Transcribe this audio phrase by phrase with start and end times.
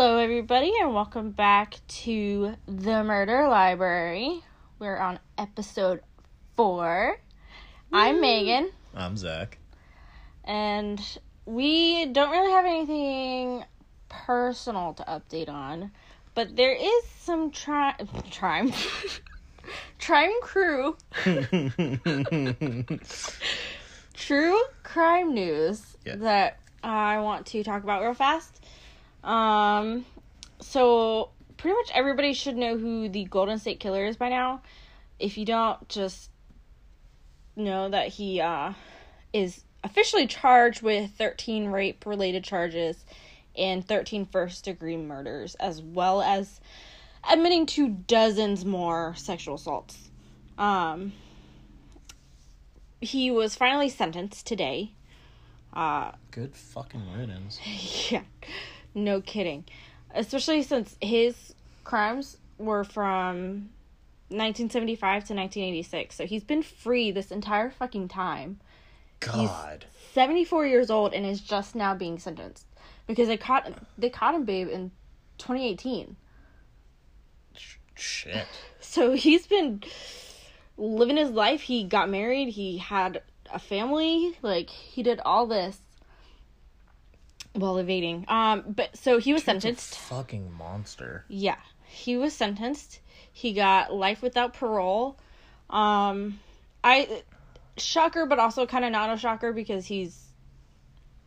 [0.00, 4.44] Hello, everybody, and welcome back to the Murder Library.
[4.78, 6.02] We're on episode
[6.54, 7.18] four.
[7.92, 9.58] I'm Megan, I'm Zach.
[10.44, 11.00] and
[11.46, 13.64] we don't really have anything
[14.08, 15.90] personal to update on,
[16.32, 17.96] but there is some tri-
[18.30, 18.72] crime,
[19.98, 20.96] crime crew,
[24.14, 26.14] true crime news Yeah.
[26.18, 28.57] that I want to talk about real fast.
[29.28, 30.06] Um,
[30.60, 34.62] so pretty much everybody should know who the Golden State Killer is by now.
[35.18, 36.30] If you don't, just
[37.54, 38.72] know that he uh,
[39.32, 43.04] is officially charged with 13 rape related charges
[43.56, 46.60] and 13 first degree murders, as well as
[47.30, 50.08] admitting to dozens more sexual assaults.
[50.56, 51.12] Um,
[53.00, 54.92] he was finally sentenced today.
[55.74, 57.60] Uh, Good fucking riddance.
[58.10, 58.22] yeah,
[59.04, 59.64] no kidding.
[60.14, 61.54] Especially since his
[61.84, 63.70] crimes were from
[64.28, 66.16] 1975 to 1986.
[66.16, 68.60] So he's been free this entire fucking time.
[69.20, 69.86] God.
[70.12, 72.66] 74 years old and is just now being sentenced
[73.06, 74.90] because they caught they caught him babe in
[75.38, 76.16] 2018.
[77.94, 78.46] Shit.
[78.80, 79.82] So he's been
[80.76, 81.62] living his life.
[81.62, 85.80] He got married, he had a family, like he did all this
[87.60, 88.24] while evading.
[88.28, 89.98] Um but so he was Dude's sentenced.
[89.98, 91.24] fucking monster.
[91.28, 91.56] Yeah,
[91.86, 93.00] he was sentenced.
[93.32, 95.16] He got life without parole.
[95.70, 96.40] Um,
[96.82, 97.22] I
[97.76, 100.24] shocker, but also kind of not a shocker because he's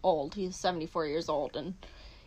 [0.03, 0.35] old.
[0.35, 1.75] He's seventy four years old, and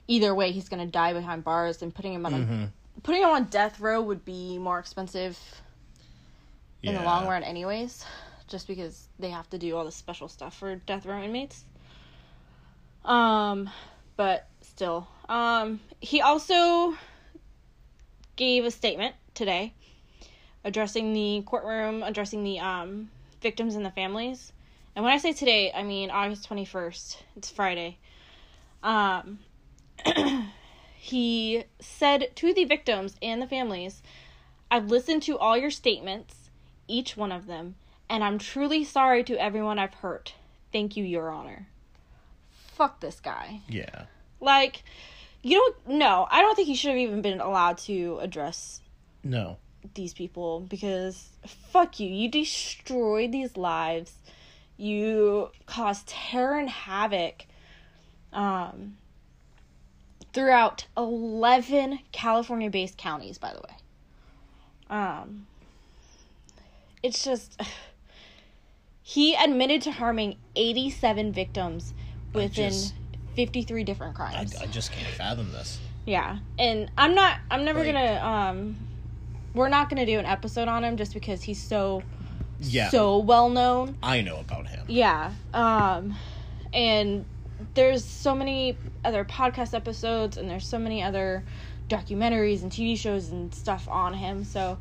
[0.08, 1.82] either way, he's gonna die behind bars.
[1.82, 2.62] And putting him on Mm-hmm.
[2.64, 5.38] a putting him on death row would be more expensive
[6.82, 8.04] in the long run, anyways.
[8.46, 11.64] Just because they have to do all the special stuff for death row inmates.
[13.04, 13.68] Um,
[14.16, 16.96] but still, um, he also
[18.36, 19.74] gave a statement today
[20.64, 23.10] addressing the courtroom, addressing the um
[23.40, 24.52] victims and the families.
[24.96, 27.16] And when I say today, I mean August 21st.
[27.36, 27.98] It's Friday.
[28.82, 29.40] Um
[30.96, 34.02] he said to the victims and the families,
[34.70, 36.50] I've listened to all your statements,
[36.88, 37.76] each one of them,
[38.08, 40.34] and I'm truly sorry to everyone I've hurt.
[40.72, 41.68] Thank you, Your Honor.
[42.74, 43.60] Fuck this guy.
[43.68, 44.04] Yeah.
[44.40, 44.82] Like,
[45.42, 48.80] you don't, no, I don't think he should have even been allowed to address
[49.22, 49.58] No.
[49.94, 52.08] these people because fuck you.
[52.08, 54.12] You destroyed these lives.
[54.76, 57.46] You caused terror and havoc
[58.32, 58.96] um,
[60.32, 63.76] throughout 11 California based counties, by the way.
[64.90, 65.46] Um,
[67.02, 67.60] it's just.
[69.06, 71.92] He admitted to harming 87 victims
[72.34, 72.94] within just-
[73.36, 74.56] 53 different I, crimes.
[74.56, 75.80] I just can't fathom this.
[76.06, 77.38] Yeah, and I'm not.
[77.50, 78.20] I'm never Like- gonna.
[78.50, 78.76] Um,
[79.54, 82.02] we're not gonna do an episode on him just because he's so
[82.60, 82.90] Yeah.
[82.90, 83.96] so well known.
[84.02, 84.84] I know about him.
[84.88, 85.32] Yeah.
[85.52, 86.16] Um,
[86.72, 87.24] and
[87.74, 91.44] there's so many other podcast episodes, and there's so many other
[91.88, 94.44] documentaries and TV shows and stuff on him.
[94.44, 94.78] So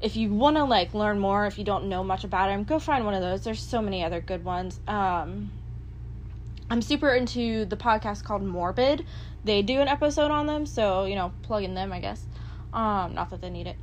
[0.00, 2.78] if you want to like learn more, if you don't know much about him, go
[2.78, 3.42] find one of those.
[3.44, 4.80] There's so many other good ones.
[4.88, 5.50] Um,
[6.72, 9.04] I'm super into the podcast called Morbid.
[9.44, 12.24] They do an episode on them, so you know, plug in them, I guess.
[12.72, 13.76] Um, not that they need it,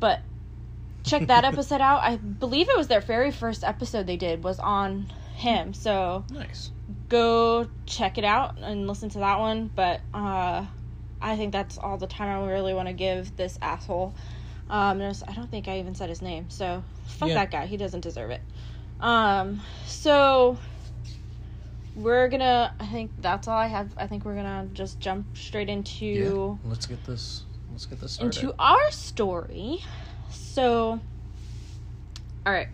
[0.00, 0.20] but
[1.04, 2.02] check that episode out.
[2.02, 5.06] I believe it was their very first episode they did was on
[5.36, 5.74] him.
[5.74, 6.72] So Nice.
[7.08, 9.70] go check it out and listen to that one.
[9.76, 10.66] But uh,
[11.22, 14.12] I think that's all the time I really want to give this asshole.
[14.68, 17.34] Um, I don't think I even said his name, so fuck Yeah.
[17.34, 17.66] that guy.
[17.66, 18.42] He doesn't deserve it.
[18.98, 20.58] Um, so
[21.94, 22.72] we're gonna.
[22.78, 23.94] I think that's all I have.
[23.96, 26.68] I think we're gonna just jump straight into Yeah.
[26.68, 27.44] Let's get this.
[27.70, 28.36] Let's get this started.
[28.36, 29.78] into our story.
[30.30, 31.00] So,
[32.46, 32.68] all right,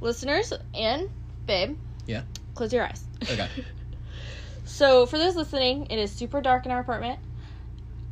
[0.00, 1.08] listeners and
[1.46, 1.76] babe,
[2.06, 2.22] Yeah.
[2.54, 3.04] close your eyes.
[3.30, 3.48] Okay.
[4.64, 7.18] So, for those listening, it is super dark in our apartment.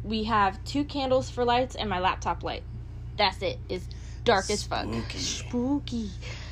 [0.02, 2.64] We have two candles for lights and my laptop light.
[3.16, 3.58] That's it.
[3.68, 3.88] It's
[4.24, 4.84] dark as fuck.
[4.84, 5.18] Spooky.
[5.18, 6.10] Spooky.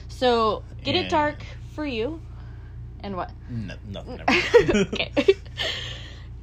[0.08, 1.44] So, get it dark
[1.74, 2.20] for you.
[3.08, 3.30] And what?
[3.48, 4.20] No, nothing.
[4.92, 5.12] Okay.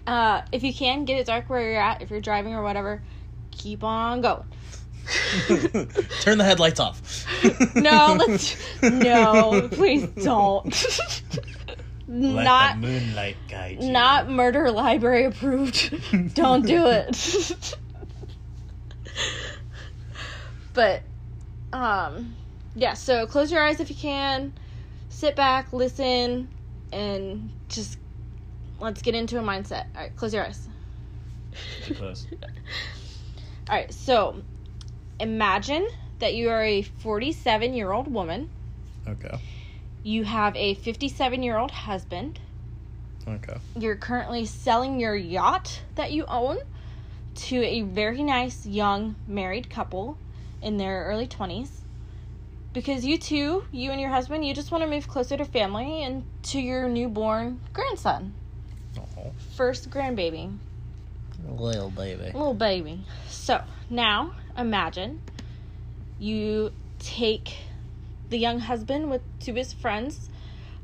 [0.07, 1.99] Uh, if you can, get it dark where you're at.
[1.99, 3.01] If you're driving or whatever,
[3.49, 4.43] keep on going.
[6.21, 7.25] Turn the headlights off.
[7.75, 8.55] No, let's.
[8.83, 10.65] No, please don't.
[12.07, 13.91] Let not, moonlight guide you.
[13.91, 16.35] not murder library approved.
[16.35, 17.75] don't do it.
[20.75, 21.01] but,
[21.73, 22.35] um,
[22.75, 22.93] yeah.
[22.93, 24.53] So close your eyes if you can.
[25.09, 26.49] Sit back, listen,
[26.95, 27.97] and just
[28.79, 29.83] let's get into a mindset.
[29.95, 30.67] All right, close your eyes.
[31.83, 32.25] Suppose.
[33.69, 34.41] All right, so
[35.19, 35.85] imagine
[36.19, 38.47] that you are a 47 year old woman.
[39.07, 39.37] Okay.
[40.03, 42.39] You have a 57 year old husband.
[43.27, 43.57] Okay.
[43.77, 46.57] You're currently selling your yacht that you own
[47.35, 50.17] to a very nice young married couple
[50.61, 51.69] in their early 20s.
[52.75, 56.03] Because you two, you and your husband, you just want to move closer to family
[56.03, 58.33] and to your newborn grandson.
[58.99, 60.57] Oh, First grandbaby.
[61.47, 62.25] little baby.
[62.25, 63.05] little baby.
[63.29, 65.21] So now imagine
[66.19, 67.55] you take
[68.29, 70.29] the young husband with two of his friends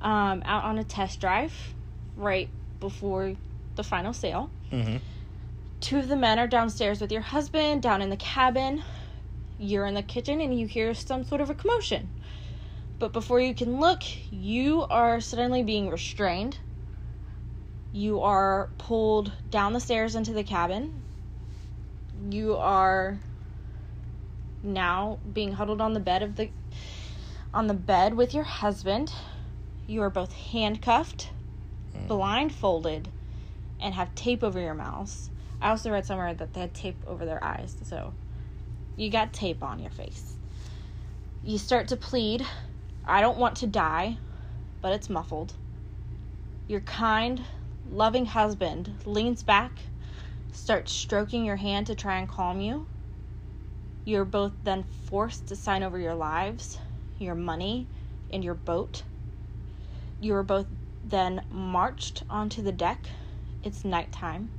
[0.01, 1.73] um, out on a test drive
[2.15, 2.47] right
[2.79, 3.35] before
[3.75, 4.49] the final sale.
[4.71, 4.97] Mm-hmm.
[5.81, 8.81] Two of the men are downstairs with your husband down in the cabin.
[9.61, 12.09] You're in the kitchen and you hear some sort of a commotion.
[12.97, 16.57] But before you can look, you are suddenly being restrained.
[17.93, 21.03] You are pulled down the stairs into the cabin.
[22.31, 23.19] You are
[24.63, 26.49] now being huddled on the bed of the
[27.53, 29.13] on the bed with your husband.
[29.85, 31.29] You are both handcuffed,
[31.95, 32.07] hmm.
[32.07, 33.09] blindfolded,
[33.79, 35.29] and have tape over your mouths.
[35.61, 38.13] I also read somewhere that they had tape over their eyes, so
[38.95, 40.35] you got tape on your face.
[41.43, 42.45] You start to plead,
[43.05, 44.17] I don't want to die,
[44.81, 45.53] but it's muffled.
[46.67, 47.41] Your kind,
[47.89, 49.79] loving husband leans back,
[50.51, 52.87] starts stroking your hand to try and calm you.
[54.05, 56.79] You're both then forced to sign over your lives,
[57.17, 57.87] your money,
[58.31, 59.03] and your boat.
[60.19, 60.67] You are both
[61.03, 63.09] then marched onto the deck.
[63.63, 64.49] It's nighttime.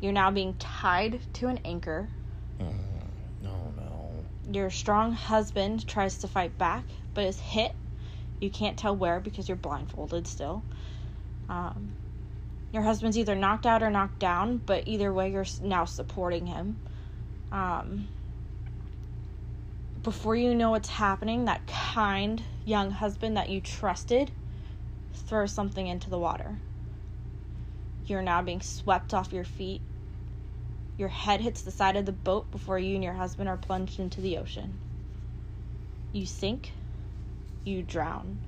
[0.00, 2.08] You're now being tied to an anchor.
[4.52, 7.76] Your strong husband tries to fight back, but is hit.
[8.40, 10.64] You can't tell where because you're blindfolded still.
[11.48, 11.94] Um,
[12.72, 16.78] your husband's either knocked out or knocked down, but either way, you're now supporting him.
[17.52, 18.08] Um,
[20.02, 24.32] before you know what's happening, that kind young husband that you trusted
[25.12, 26.58] throws something into the water.
[28.06, 29.82] You're now being swept off your feet.
[31.00, 33.98] Your head hits the side of the boat before you and your husband are plunged
[33.98, 34.76] into the ocean.
[36.12, 36.72] You sink,
[37.64, 38.38] you drown,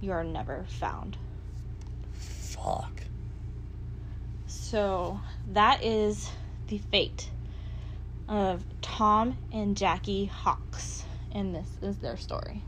[0.00, 1.16] you are never found.
[2.10, 3.02] Fuck.
[4.48, 5.20] So
[5.52, 6.28] that is
[6.66, 7.30] the fate
[8.28, 12.64] of Tom and Jackie Hawks, and this is their story.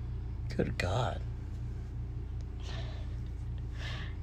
[0.57, 1.19] Good God.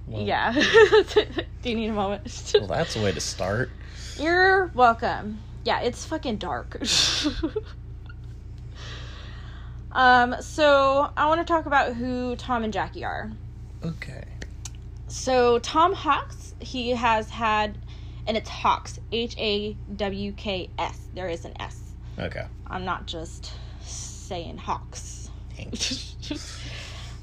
[0.07, 0.53] Well, Yeah.
[1.61, 2.53] Do you need a moment?
[2.53, 3.69] Well, that's a way to start.
[4.17, 5.41] You're welcome.
[5.63, 6.79] Yeah, it's fucking dark.
[9.91, 13.31] um, so I want to talk about who Tom and Jackie are.
[13.83, 14.23] Okay.
[15.07, 17.77] So Tom Hawks, he has had,
[18.27, 21.07] and it's Hawks, H A W K S.
[21.13, 21.93] There is an S.
[22.17, 22.45] Okay.
[22.67, 25.29] I'm not just saying Hawks.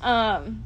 [0.02, 0.64] Um,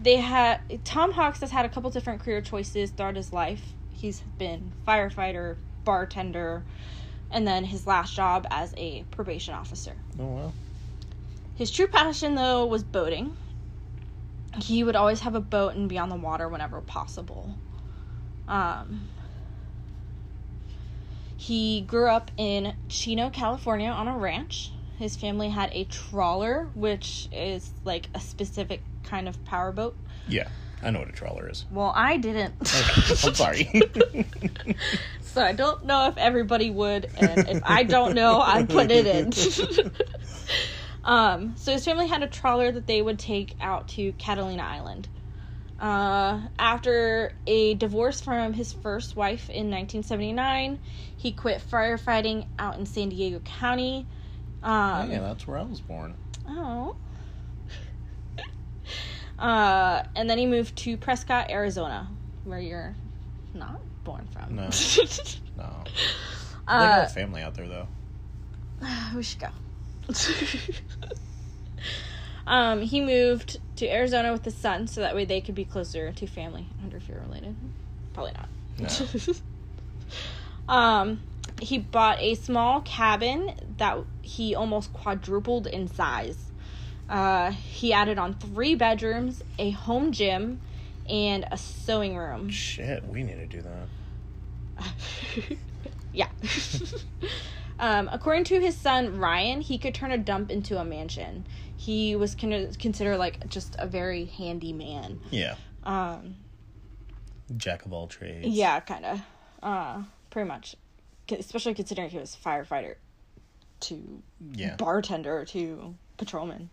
[0.00, 3.74] they had Tom Hawks has had a couple different career choices throughout his life.
[4.02, 6.64] He's been firefighter, bartender,
[7.30, 9.92] and then his last job as a probation officer.
[10.18, 10.54] Oh well.
[11.54, 13.30] His true passion, though, was boating.
[14.60, 17.54] He would always have a boat and be on the water whenever possible.
[18.48, 19.08] Um,
[21.36, 24.72] he grew up in Chino, California, on a ranch.
[24.98, 29.96] His family had a trawler, which is like a specific kind of powerboat.
[30.26, 30.48] Yeah,
[30.82, 31.64] I know what a trawler is.
[31.70, 32.54] Well, I didn't.
[32.62, 33.70] Okay, I'm sorry.
[35.22, 39.06] so I don't know if everybody would, and if I don't know, I put it
[39.06, 39.32] in.
[41.04, 45.08] um, so his family had a trawler that they would take out to Catalina Island.
[45.78, 50.78] Uh, after a divorce from his first wife in 1979,
[51.16, 54.06] he quit firefighting out in San Diego County.
[54.62, 56.14] Um, yeah, that's where I was born.
[56.48, 56.96] Oh.
[59.42, 62.08] Uh, and then he moved to Prescott, Arizona,
[62.44, 62.94] where you're
[63.52, 64.56] not born from.
[64.56, 64.70] No.
[65.54, 65.84] No.
[66.66, 67.88] I uh, have family out there though.
[69.14, 69.48] we should go.
[72.46, 76.10] um, he moved to Arizona with his son, so that way they could be closer
[76.10, 76.68] to family.
[76.78, 77.54] I wonder if you're related.
[78.14, 78.32] Probably
[78.80, 79.02] not.
[80.68, 81.20] um,
[81.60, 86.51] he bought a small cabin that he almost quadrupled in size.
[87.12, 90.58] Uh, he added on three bedrooms, a home gym,
[91.06, 92.48] and a sewing room.
[92.48, 94.86] Shit, we need to do that.
[96.12, 96.28] yeah.
[97.78, 101.46] um, according to his son Ryan, he could turn a dump into a mansion.
[101.76, 105.20] He was con- considered like just a very handy man.
[105.30, 105.56] Yeah.
[105.84, 106.36] Um,
[107.54, 108.48] Jack of all trades.
[108.48, 109.20] yeah, kind of.
[109.62, 110.76] Uh, pretty much,
[111.30, 112.94] especially considering he was firefighter
[113.80, 114.22] to
[114.54, 114.76] Yeah.
[114.76, 116.70] bartender to patrolman.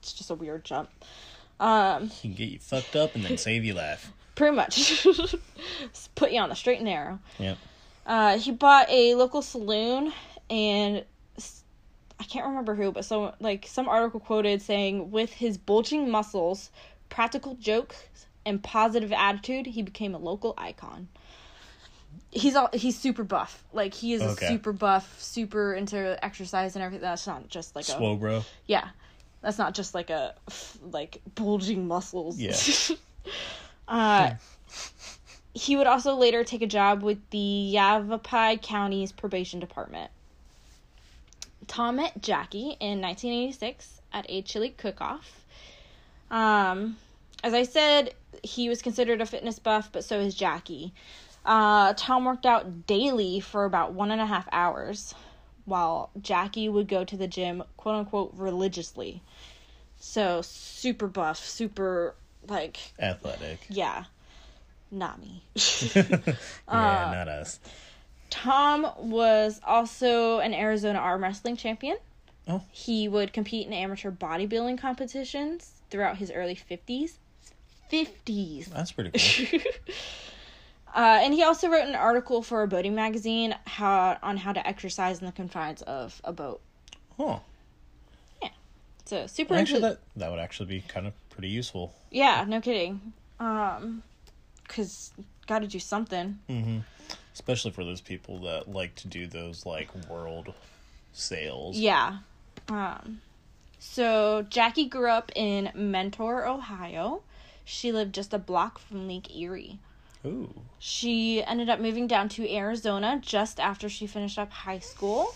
[0.00, 0.90] It's just a weird jump.
[1.60, 4.12] Um, He can get you fucked up and then save you life.
[4.34, 5.06] pretty much
[6.14, 7.18] put you on the straight and narrow.
[7.38, 7.54] Yeah.
[8.06, 10.12] Uh, he bought a local saloon,
[10.48, 11.04] and
[12.20, 16.70] I can't remember who, but so like some article quoted saying, with his bulging muscles,
[17.08, 17.96] practical jokes,
[18.44, 21.08] and positive attitude, he became a local icon.
[22.30, 23.64] He's all he's super buff.
[23.72, 24.46] Like he is Okay.
[24.46, 27.02] a super buff, super into exercise and everything.
[27.02, 28.44] That's not just like a Swole, bro.
[28.66, 28.88] yeah,
[29.46, 30.34] that's not just like a
[30.90, 32.36] like bulging muscles.
[32.36, 32.56] Yeah.
[33.88, 34.30] uh,
[35.54, 40.10] he would also later take a job with the Yavapai County's probation department.
[41.68, 45.44] Tom met Jackie in 1986 at a chili cook-off.
[46.28, 46.96] Um,
[47.44, 50.92] as I said, he was considered a fitness buff, but so is Jackie.
[51.44, 55.14] Uh, Tom worked out daily for about one and a half hours,
[55.66, 59.20] while Jackie would go to the gym, quote unquote, religiously.
[59.98, 62.14] So super buff, super
[62.48, 63.60] like Athletic.
[63.68, 64.04] yeah,
[64.90, 65.42] not me.
[65.94, 66.34] yeah,
[66.68, 67.58] Uh, not us.
[68.30, 71.96] Tom was also an Arizona arm wrestling champion.
[72.48, 72.62] Oh.
[72.70, 77.12] He would compete in amateur bodybuilding competitions throughout his early 50s.
[77.90, 78.66] 50s.
[78.66, 79.10] That's pretty
[79.50, 79.60] cool.
[80.94, 84.66] Uh, and he also wrote an article for a boating magazine how on how to
[84.66, 86.58] exercise in the confines of a boat.
[87.18, 87.40] Huh.
[89.06, 91.94] So super Actually, into that that would actually be kind of pretty useful.
[92.10, 93.12] yeah, no kidding.
[93.40, 94.02] Um,
[94.68, 95.12] cause
[95.46, 96.38] got to do something.
[96.50, 96.78] Mm-hmm.
[97.32, 100.52] Especially for those people that like to do those like world
[101.12, 101.76] sails.
[101.76, 102.18] Yeah.
[102.68, 103.20] Um,
[103.78, 107.22] so Jackie grew up in Mentor, Ohio.
[107.64, 109.78] She lived just a block from Lake Erie.
[110.24, 110.52] Ooh.
[110.78, 115.34] She ended up moving down to Arizona just after she finished up high school.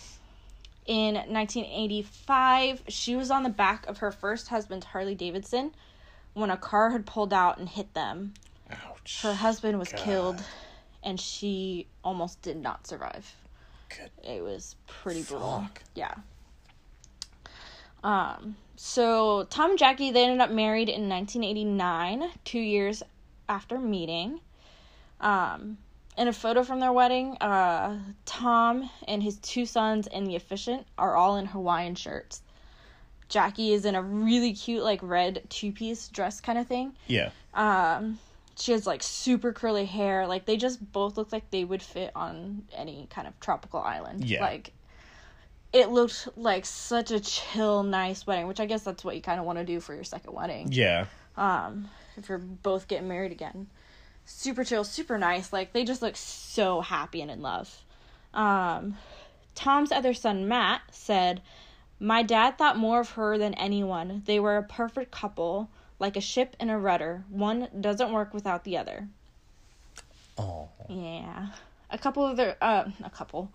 [0.85, 5.73] In 1985, she was on the back of her first husband's Harley Davidson
[6.33, 8.33] when a car had pulled out and hit them.
[8.71, 9.21] Ouch.
[9.21, 10.01] Her husband was God.
[10.01, 10.43] killed
[11.03, 13.35] and she almost did not survive.
[13.89, 14.11] Good.
[14.23, 15.67] It was pretty brutal.
[15.95, 16.13] Yeah.
[18.03, 23.03] Um, so Tom and Jackie they ended up married in 1989, 2 years
[23.47, 24.39] after meeting.
[25.19, 25.77] Um,
[26.21, 30.85] in a photo from their wedding, uh, Tom and his two sons and the officiant
[30.95, 32.43] are all in Hawaiian shirts.
[33.27, 36.93] Jackie is in a really cute like red two-piece dress kind of thing.
[37.07, 37.31] Yeah.
[37.55, 38.19] Um,
[38.55, 40.27] she has like super curly hair.
[40.27, 44.23] Like they just both look like they would fit on any kind of tropical island.
[44.23, 44.41] Yeah.
[44.41, 44.73] Like
[45.73, 49.39] it looked like such a chill, nice wedding, which I guess that's what you kind
[49.39, 50.71] of want to do for your second wedding.
[50.71, 51.05] Yeah.
[51.35, 53.65] Um, if you're both getting married again.
[54.31, 55.53] Super chill, super nice.
[55.53, 57.83] Like they just look so happy and in love.
[58.33, 58.97] Um,
[59.55, 61.41] Tom's other son, Matt, said,
[61.99, 64.23] My dad thought more of her than anyone.
[64.25, 65.69] They were a perfect couple,
[65.99, 67.23] like a ship and a rudder.
[67.29, 69.07] One doesn't work without the other.
[70.37, 70.69] Oh.
[70.89, 71.47] Yeah.
[71.89, 73.51] A couple of their, uh, a couple.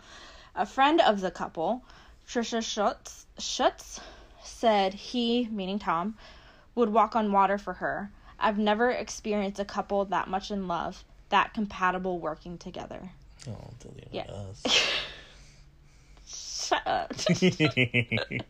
[0.55, 1.83] A friend of the couple,
[2.29, 4.01] Trisha Schutz, Schutz,
[4.43, 6.17] said he, meaning Tom,
[6.75, 8.11] would walk on water for her.
[8.39, 13.11] I've never experienced a couple that much in love, that compatible working together.
[13.49, 14.25] Oh, delete Yeah.
[14.31, 14.63] us.
[16.27, 17.13] Shut up.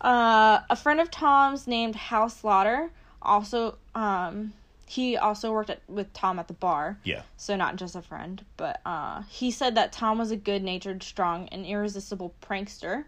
[0.00, 2.90] uh, a friend of Tom's named Hal Slaughter
[3.22, 4.52] also um
[4.88, 6.96] he also worked at, with Tom at the bar.
[7.02, 7.22] yeah.
[7.36, 11.48] So not just a friend, but uh he said that Tom was a good-natured, strong,
[11.48, 13.04] and irresistible prankster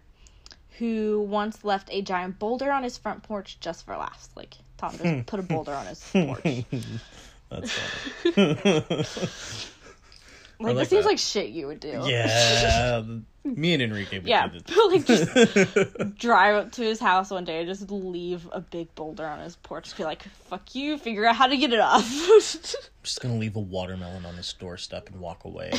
[0.78, 4.30] who once left a giant boulder on his front porch just for laughs.
[4.34, 6.42] Like Tom just put a boulder on his porch.
[7.50, 8.64] That's funny.
[10.60, 12.02] Like, like this seems like shit you would do.
[12.04, 13.00] yeah.
[13.44, 17.44] Me and Enrique would Yeah, do but like just drive up to his house one
[17.44, 19.96] day and just leave a big boulder on his porch.
[19.96, 20.98] Be like, "Fuck you!
[20.98, 22.40] Figure out how to get it off." I'm
[23.04, 25.72] just gonna leave a watermelon on his doorstep and walk away.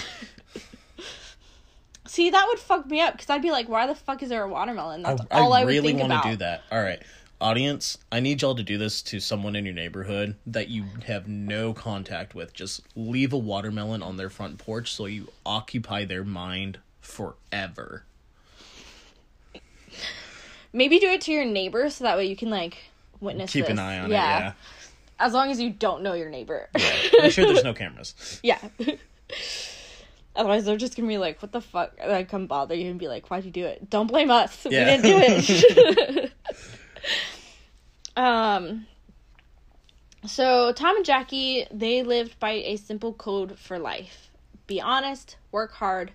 [2.08, 4.44] See, that would fuck me up because I'd be like, "Why the fuck is there
[4.44, 6.64] a watermelon?" I, That's all I, would really think want to do that.
[6.72, 7.02] All right,
[7.42, 11.28] audience, I need y'all to do this to someone in your neighborhood that you have
[11.28, 12.54] no contact with.
[12.54, 18.04] Just leave a watermelon on their front porch so you occupy their mind forever.
[20.72, 22.78] Maybe do it to your neighbor so that way you can like
[23.20, 23.52] witness.
[23.52, 24.14] Keep an eye on it.
[24.14, 24.54] Yeah.
[25.20, 26.70] As long as you don't know your neighbor.
[26.74, 28.40] Make sure there's no cameras.
[28.44, 28.60] yeah.
[30.36, 33.00] Otherwise, they're just gonna be like, "What the fuck?" And then come bother you and
[33.00, 34.66] be like, "Why'd you do it?" Don't blame us.
[34.70, 34.96] Yeah.
[34.96, 36.32] We didn't do it.
[38.16, 38.86] um.
[40.26, 44.26] So Tom and Jackie they lived by a simple code for life.
[44.68, 46.12] be honest, work hard,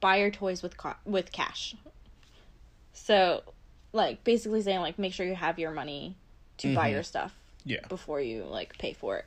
[0.00, 0.74] buy your toys with
[1.06, 1.74] with cash.
[2.92, 3.42] So,
[3.92, 6.16] like basically saying like make sure you have your money
[6.58, 6.92] to buy Mhm.
[6.94, 7.34] your stuff
[7.64, 7.86] Yeah.
[7.88, 9.26] before you like pay for it.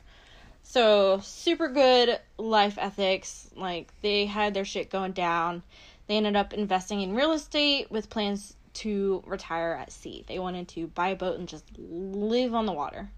[0.62, 3.50] So super good life ethics.
[3.56, 5.64] Like they had their shit going down.
[6.08, 10.24] They ended up investing in real estate with plans to retire at sea.
[10.28, 13.10] They wanted to buy a boat and just live on the water.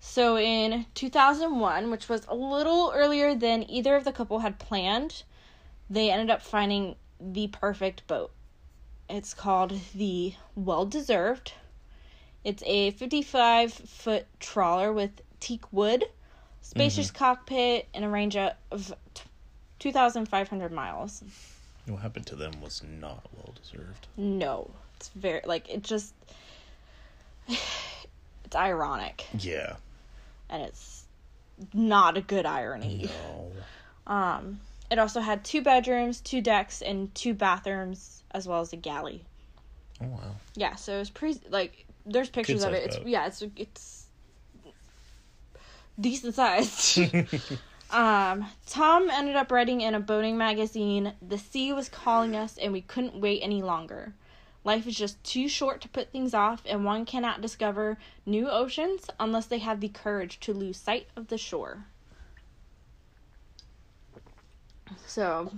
[0.00, 5.22] So in 2001, which was a little earlier than either of the couple had planned,
[5.88, 8.32] they ended up finding the perfect boat.
[9.08, 11.52] It's called the Well Deserved.
[12.44, 16.04] It's a 55 foot trawler with teak wood,
[16.62, 17.16] spacious mm-hmm.
[17.16, 18.94] cockpit, and a range of
[19.78, 21.22] 2,500 miles.
[21.90, 24.06] What happened to them was not well deserved.
[24.16, 26.14] No, it's very, like, it just.
[28.44, 29.76] It's ironic, Yeah.
[30.48, 31.04] and it's
[31.72, 33.04] not a good irony.
[33.28, 33.52] No.
[34.06, 34.58] Um,
[34.90, 39.24] it also had two bedrooms, two decks, and two bathrooms, as well as a galley.
[40.02, 40.18] Oh wow.
[40.56, 42.86] Yeah, so it's pretty like there's pictures of it.
[42.86, 43.06] It's boat.
[43.06, 44.06] yeah, it's it's
[46.00, 46.98] decent sized.
[47.92, 52.72] um, Tom ended up writing in a boating magazine, "The sea was calling us, and
[52.72, 54.14] we couldn't wait any longer.
[54.62, 59.06] Life is just too short to put things off, and one cannot discover new oceans
[59.18, 61.86] unless they have the courage to lose sight of the shore."
[65.06, 65.52] So,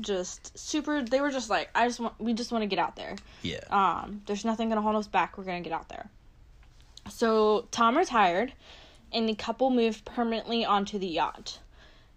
[0.00, 1.02] just super.
[1.02, 2.18] They were just like, I just want.
[2.20, 3.16] We just want to get out there.
[3.42, 3.60] yeah.
[3.70, 5.38] Um, there's nothing gonna hold us back.
[5.38, 6.08] We're gonna get out there.
[7.10, 8.52] So Tom retired,
[9.12, 11.58] and the couple moved permanently onto the yacht.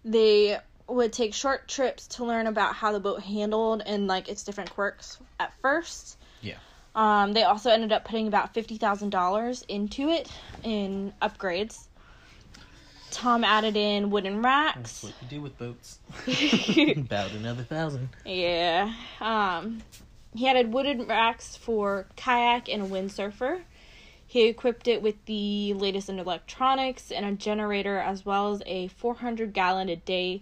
[0.04, 0.58] They
[0.88, 4.70] would take short trips to learn about how the boat handled and like its different
[4.70, 6.18] quirks at first.
[6.40, 6.56] Yeah.
[6.94, 10.30] Um, they also ended up putting about fifty thousand dollars into it
[10.62, 11.86] in upgrades.
[13.10, 15.02] Tom added in wooden racks.
[15.02, 15.98] What you do with boats.
[16.96, 18.08] About another thousand.
[18.24, 18.92] Yeah.
[19.20, 19.82] Um,
[20.34, 23.60] he added wooden racks for kayak and a windsurfer.
[24.32, 28.88] He equipped it with the latest in electronics and a generator, as well as a
[28.88, 30.40] 400 gallon a day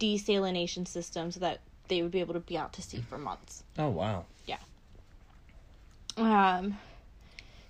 [0.00, 3.62] desalination system, so that they would be able to be out to sea for months.
[3.78, 4.24] Oh wow.
[4.46, 4.56] Yeah.
[6.16, 6.78] Um,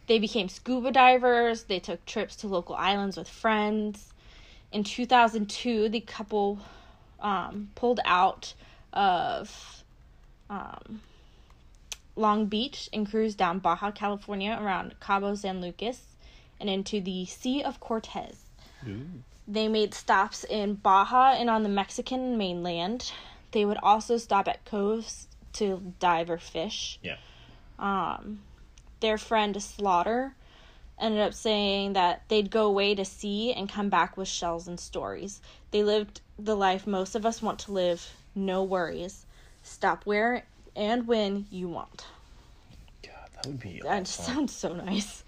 [0.06, 1.64] they became scuba divers.
[1.64, 4.14] They took trips to local islands with friends.
[4.70, 6.60] In 2002, the couple
[7.18, 8.54] um, pulled out
[8.92, 9.82] of
[10.48, 11.02] um,
[12.16, 16.16] Long Beach and cruise down Baja California around Cabo San Lucas
[16.58, 18.44] and into the Sea of Cortez.
[18.88, 19.06] Ooh.
[19.46, 23.12] They made stops in Baja and on the Mexican mainland.
[23.52, 26.98] They would also stop at coves to dive or fish.
[27.02, 27.16] Yeah.
[27.78, 28.40] Um,
[29.00, 30.34] their friend Slaughter
[30.98, 34.80] ended up saying that they'd go away to sea and come back with shells and
[34.80, 35.40] stories.
[35.70, 38.10] They lived the life most of us want to live.
[38.34, 39.26] No worries.
[39.62, 40.44] Stop where
[40.76, 42.06] and when you want.
[43.02, 44.24] God, that would be That awesome.
[44.24, 45.24] sounds so nice.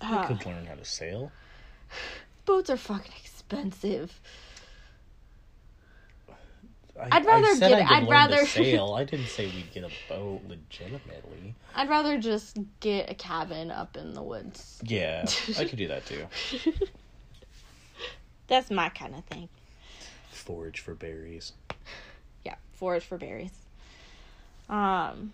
[0.00, 1.32] I Uh, could learn how to sail.
[2.44, 4.20] boats are fucking expensive.
[6.98, 8.94] I, I'd rather I get- I learn rather- sail.
[8.94, 11.54] I didn't say we'd get a boat legitimately.
[11.74, 14.80] I'd rather just get a cabin up in the woods.
[14.82, 15.26] Yeah,
[15.58, 16.26] I could do that too.
[18.48, 19.48] That's my kind of thing.
[20.30, 21.52] Forage for berries.
[22.44, 23.50] Yeah, forage for berries.
[24.68, 25.32] Um,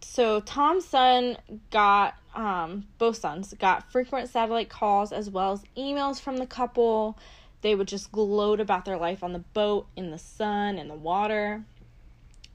[0.00, 1.36] so Tom's son
[1.70, 7.18] got um both sons got frequent satellite calls as well as emails from the couple.
[7.60, 10.94] They would just gloat about their life on the boat, in the sun, in the
[10.94, 11.62] water.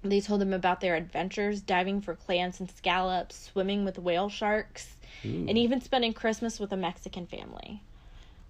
[0.03, 4.95] They told them about their adventures diving for clams and scallops, swimming with whale sharks,
[5.23, 7.81] and even spending Christmas with a Mexican family.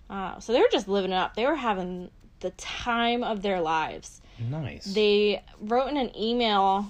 [0.09, 1.35] Uh, so they were just living it up.
[1.35, 4.21] They were having the time of their lives.
[4.39, 4.85] Nice.
[4.85, 6.87] They wrote in an email,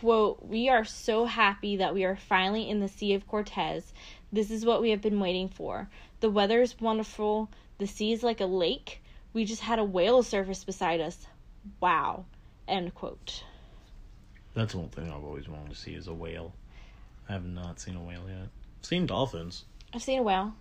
[0.00, 3.92] quote, We are so happy that we are finally in the Sea of Cortez.
[4.32, 5.88] This is what we have been waiting for.
[6.20, 7.50] The weather is wonderful.
[7.78, 9.00] The sea is like a lake.
[9.32, 11.26] We just had a whale surface beside us.
[11.80, 12.24] Wow.
[12.68, 13.44] End quote.
[14.54, 16.52] That's one thing I've always wanted to see is a whale.
[17.28, 18.48] I have not seen a whale yet.
[18.80, 19.64] I've seen dolphins.
[19.92, 20.54] I've seen a whale.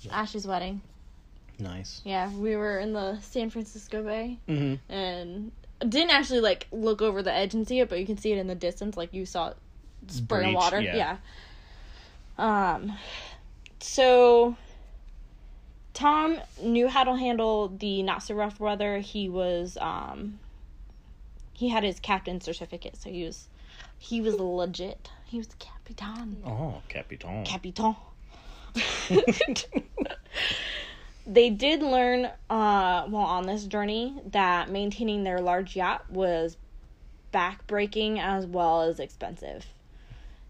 [0.00, 0.20] Yeah.
[0.20, 0.80] Ash's wedding.
[1.58, 2.00] Nice.
[2.04, 4.92] Yeah, we were in the San Francisco Bay Mm-hmm.
[4.92, 8.32] and didn't actually like look over the edge and see it, but you can see
[8.32, 9.56] it in the distance, like you saw it
[10.08, 10.80] spurt of Breach, water.
[10.80, 11.16] yeah.
[12.38, 12.74] Yeah.
[12.74, 12.92] Um.
[13.80, 14.56] So.
[15.94, 18.98] Tom knew how to handle the not so rough weather.
[18.98, 20.38] He was um.
[21.52, 23.48] He had his captain certificate, so he was,
[23.98, 25.10] he was legit.
[25.24, 26.36] He was capitan.
[26.46, 27.44] Oh, Capitan.
[27.44, 27.96] Capitan.
[31.28, 36.56] they did learn uh, while on this journey that maintaining their large yacht was
[37.32, 39.66] backbreaking as well as expensive.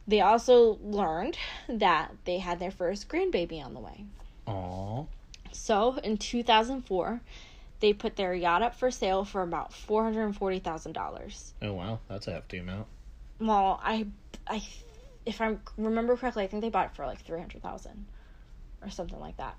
[0.06, 1.36] They also learned
[1.68, 4.04] that they had their first grandbaby on the way.
[4.46, 5.04] Aw.
[5.50, 7.20] So in 2004,
[7.80, 11.54] they put their yacht up for sale for about four hundred and forty thousand dollars.
[11.60, 12.86] Oh wow, that's a hefty amount.
[13.40, 14.06] Well, I,
[14.46, 14.62] I,
[15.26, 18.06] if I remember correctly, I think they bought it for like three hundred thousand,
[18.82, 19.56] or something like that.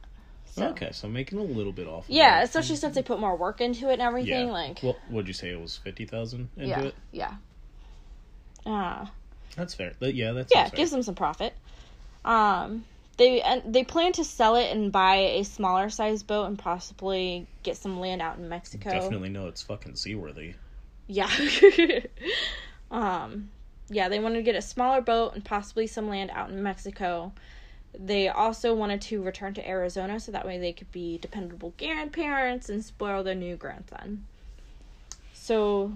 [0.51, 2.05] So, Okay, so making a little bit off.
[2.05, 2.43] Of Yeah, that.
[2.45, 4.47] especially since they put more work into it and everything.
[4.47, 4.53] Yeah.
[4.53, 6.95] Like, Well, would you say it was fifty thousand into yeah, it?
[7.12, 7.33] yeah.
[8.65, 9.05] Uh,
[9.55, 9.93] That's fair.
[9.99, 10.63] Yeah, that's fair.
[10.63, 11.53] yeah, it gives them some profit.
[12.25, 12.83] Um,
[13.17, 17.47] they and they plan to sell it and buy a smaller size boat and possibly
[17.63, 18.89] get some land out in Mexico.
[18.89, 20.53] Definitely know it's fucking seaworthy.
[21.07, 21.29] Yeah.
[22.91, 23.49] um,
[23.89, 27.31] yeah, they want to get a smaller boat and possibly some land out in Mexico.
[27.97, 32.69] They also wanted to return to Arizona so that way they could be dependable grandparents
[32.69, 34.25] and spoil their new grandson.
[35.34, 35.93] So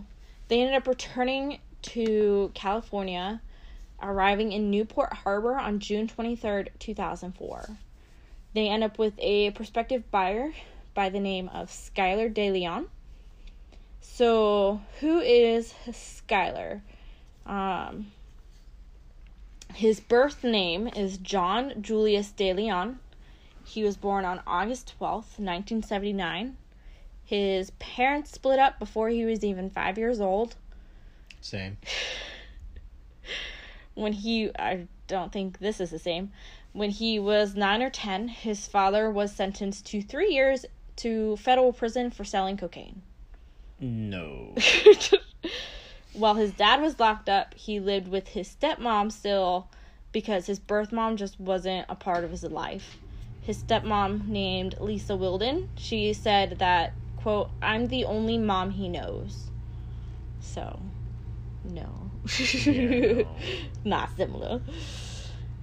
[0.48, 3.42] they ended up returning to California,
[4.02, 7.78] arriving in Newport Harbor on June 23rd, 2004.
[8.54, 10.54] They end up with a prospective buyer
[10.94, 12.88] by the name of Skylar De Leon.
[14.02, 16.82] So, who is Skylar?
[17.46, 18.12] Um,
[19.74, 23.00] his birth name is John Julius De Leon.
[23.66, 26.58] He was born on August 12th, 1979.
[27.26, 30.56] His parents split up before he was even five years old.
[31.42, 31.78] Same.
[33.96, 36.32] When he, I don't think this is the same.
[36.72, 41.74] When he was nine or ten, his father was sentenced to three years to federal
[41.74, 43.04] prison for selling cocaine.
[43.80, 44.56] No.
[46.14, 49.68] While his dad was locked up, he lived with his stepmom still
[50.12, 53.00] because his birth mom just wasn't a part of his life.
[53.42, 59.50] His stepmom, named Lisa Wilden, she said that, quote, I'm the only mom he knows.
[60.40, 60.80] So,
[61.64, 62.12] no.
[62.66, 62.88] Yeah,
[63.24, 63.26] no.
[63.84, 64.62] Not similar.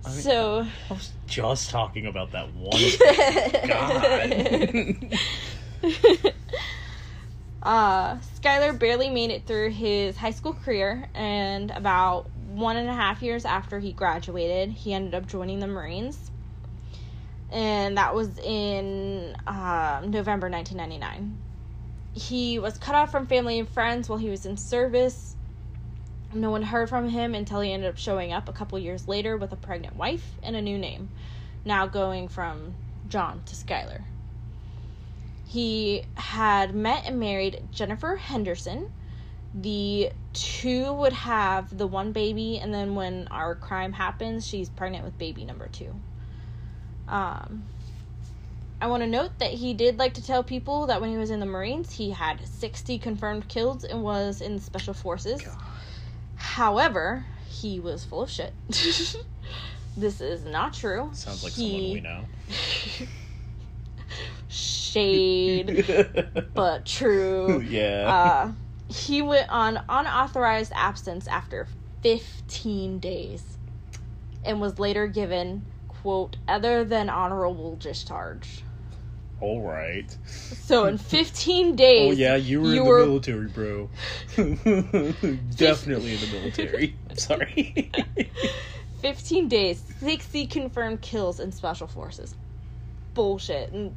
[0.05, 2.73] I mean- so, I was just talking about that one.
[3.69, 5.21] God.
[7.62, 12.94] uh, Skylar barely made it through his high school career, and about one and a
[12.94, 16.31] half years after he graduated, he ended up joining the Marines.
[17.51, 21.37] And that was in um, November 1999.
[22.14, 25.37] He was cut off from family and friends while he was in service.
[26.33, 29.37] No one heard from him until he ended up showing up a couple years later
[29.37, 31.11] with a pregnant wife and a new name,
[31.64, 32.77] now going from
[33.09, 34.05] John to Skylar
[35.51, 38.87] he had met and married Jennifer Henderson.
[39.53, 45.05] The two would have the one baby, and then when our crime happens, she's pregnant
[45.05, 45.93] with baby number two.
[47.09, 47.69] Um,
[48.81, 51.31] I want to note that he did like to tell people that when he was
[51.31, 55.43] in the Marines, he had 60 confirmed kills and was in Special Forces.
[55.43, 55.57] God.
[56.37, 58.55] However, he was full of shit.
[58.69, 61.11] this is not true.
[61.13, 62.25] Sounds like He- someone we know.
[64.90, 66.50] Shade.
[66.55, 67.61] but true.
[67.61, 68.09] yeah.
[68.09, 68.53] Uh,
[68.88, 71.68] he went on unauthorized absence after
[72.03, 73.59] 15 days
[74.44, 78.64] and was later given, quote, other than honorable discharge.
[79.40, 80.14] All right.
[80.26, 82.11] So in 15 days.
[82.11, 83.90] Oh yeah, you were you in were- the military, bro.
[85.57, 86.98] Definitely in the military.
[87.09, 87.90] I'm sorry.
[89.00, 92.35] 15 days, 60 confirmed kills in special forces.
[93.14, 93.72] Bullshit.
[93.72, 93.94] And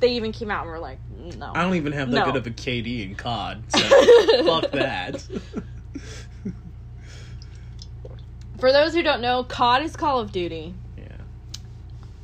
[0.00, 0.98] they even came out and were like,
[1.36, 1.52] no.
[1.54, 2.24] I don't even have that No.
[2.26, 3.78] good of a KD in COD, so
[4.44, 5.26] fuck that.
[8.58, 10.74] For those who don't know, COD is Call of Duty.
[10.98, 11.04] Yeah.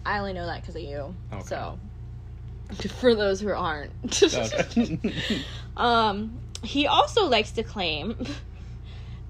[0.05, 1.15] I only know that because of you.
[1.33, 1.43] Okay.
[1.45, 1.79] So,
[3.01, 3.93] for those who aren't.
[4.23, 4.99] Okay.
[5.77, 8.17] Um, he also likes to claim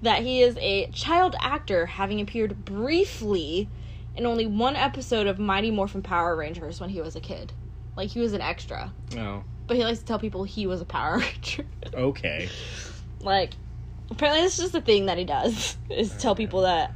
[0.01, 3.67] that he is a child actor, having appeared briefly
[4.15, 7.51] in only one episode of Mighty Morphin Power Rangers when he was a kid.
[7.97, 9.43] Like he was an extra, oh.
[9.65, 11.65] but he likes to tell people he was a Power Ranger.
[11.93, 12.47] Okay.
[13.19, 13.53] like,
[14.11, 16.93] apparently, that's just a thing that he does is tell people that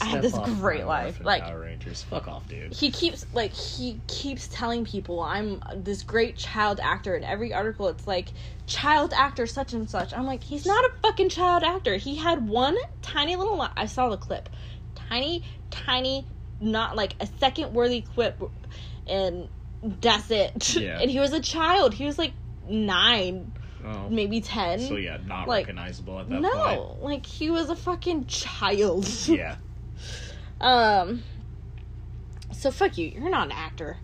[0.00, 1.20] I had this Step great life.
[1.22, 2.02] Like- Power Rangers.
[2.02, 2.72] Fuck off, dude.
[2.72, 7.88] he keeps like he keeps telling people I'm this great child actor in every article
[7.88, 8.32] it's like
[8.66, 10.14] child actor such and such.
[10.14, 11.96] I'm like he's not a fucking child actor.
[11.96, 14.48] He had one tiny little li- I saw the clip.
[14.94, 16.26] Tiny tiny
[16.60, 18.42] not like a second worthy clip
[19.06, 19.48] and
[19.82, 20.76] that's it.
[20.80, 21.00] Yeah.
[21.00, 21.94] and he was a child.
[21.94, 22.32] He was like
[22.68, 23.52] 9,
[23.84, 24.08] Oh.
[24.10, 24.80] maybe 10.
[24.80, 26.54] So yeah, not Like, recognizable at that point.
[26.54, 29.08] no, like he was a fucking child.
[29.28, 29.56] Yeah.
[30.60, 31.22] Um.
[32.52, 33.08] So fuck you.
[33.08, 33.98] You're not an actor.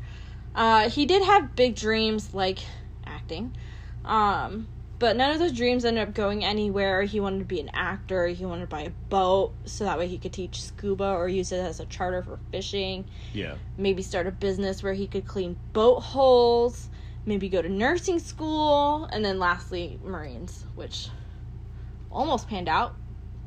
[0.55, 2.61] Uh, he did have big dreams like
[3.05, 3.57] acting,
[4.05, 4.69] um,
[5.05, 7.03] but none of those dreams ended up going anywhere.
[7.03, 8.27] He wanted to be an actor.
[8.29, 11.53] He wanted to buy a boat so that way he could teach scuba or use
[11.53, 13.05] it as a charter for fishing.
[13.35, 13.57] Yeah.
[13.77, 16.89] Maybe start a business where he could clean boat holes.
[17.27, 21.11] Maybe go to nursing school, and then lastly, Marines, which
[22.11, 22.95] almost panned out,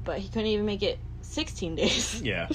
[0.04, 2.22] but he couldn't even make it 16 days.
[2.22, 2.50] Yeah.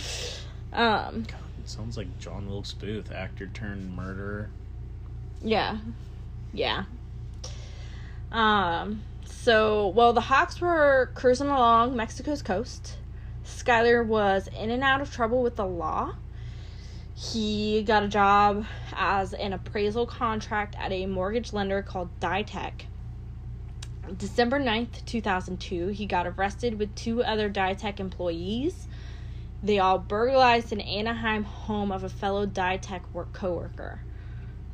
[0.72, 1.26] Um,
[1.58, 4.50] It sounds like John Wilkes Booth, actor turned murderer.
[5.42, 5.78] Yeah.
[6.52, 6.84] Yeah.
[8.32, 12.96] Um so while the Hawks were cruising along Mexico's coast,
[13.44, 16.12] Skylar was in and out of trouble with the law.
[17.14, 18.64] He got a job
[18.94, 22.86] as an appraisal contract at a mortgage lender called Ditech.
[24.16, 28.88] December 9th, 2002, he got arrested with two other Ditech employees.
[29.62, 34.00] They all burglarized an Anaheim home of a fellow Ditech work coworker.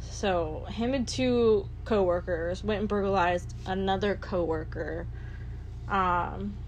[0.00, 5.06] So him and two coworkers went and burglarized another coworker.
[5.88, 6.58] Um,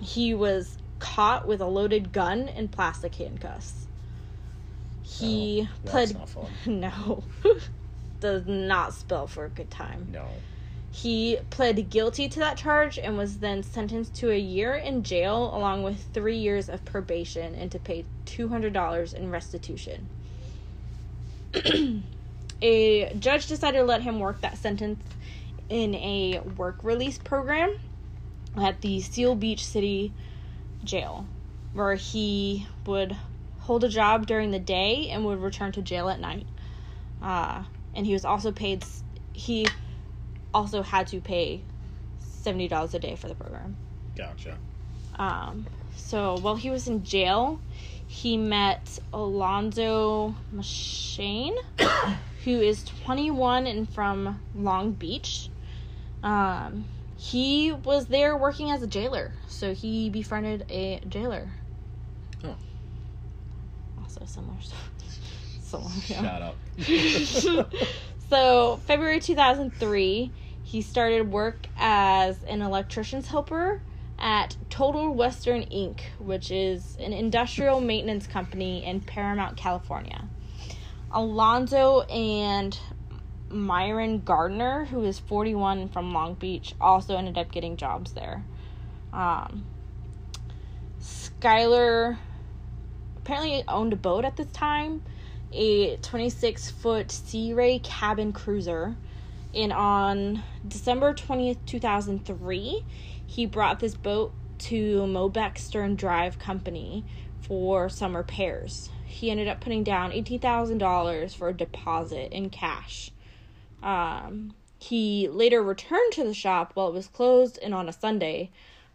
[0.00, 3.86] he was caught with a loaded gun and plastic handcuffs.
[5.02, 6.16] He Oh, pled
[6.66, 7.24] no,
[8.20, 10.08] does not spell for a good time.
[10.12, 10.26] No.
[10.90, 15.54] He pled guilty to that charge and was then sentenced to a year in jail
[15.54, 20.08] along with three years of probation and to pay $200 in restitution.
[22.60, 25.02] a judge decided to let him work that sentence
[25.68, 27.76] in a work release program
[28.56, 30.12] at the Seal Beach City
[30.84, 31.26] Jail,
[31.72, 33.16] where he would
[33.60, 36.46] hold a job during the day and would return to jail at night.
[37.22, 38.84] Uh, and he was also paid,
[39.32, 39.66] he
[40.54, 41.62] also had to pay
[42.44, 43.76] $70 a day for the program.
[44.16, 44.56] Gotcha.
[45.16, 45.66] Um,
[45.96, 47.60] so while he was in jail,
[48.06, 51.54] he met Alonzo Machain,
[52.48, 55.50] who is 21 and from Long Beach.
[56.22, 61.50] Um, he was there working as a jailer, so he befriended a jailer.
[62.42, 62.56] Oh.
[64.00, 64.90] Also similar stuff.
[65.60, 66.22] Similar, yeah.
[67.24, 67.72] Shut up.
[68.30, 70.30] So, February 2003,
[70.62, 73.80] he started work as an electrician's helper
[74.18, 80.28] at Total Western Inc., which is an industrial maintenance company in Paramount, California.
[81.10, 82.78] Alonzo and
[83.50, 88.44] Myron Gardner, who is 41 from Long Beach, also ended up getting jobs there.
[89.12, 89.64] Um,
[91.00, 92.18] Skylar
[93.16, 95.00] apparently owned a boat at this time,
[95.52, 98.96] a 26 foot Sea Ray cabin cruiser.
[99.54, 102.84] And on December 20th, 2003,
[103.26, 107.04] he brought this boat to Mobeck Stern Drive Company
[107.40, 108.90] for some repairs.
[109.08, 113.10] He ended up putting down $18,000 for a deposit in cash.
[113.82, 118.50] Um, he later returned to the shop while it was closed and on a Sunday,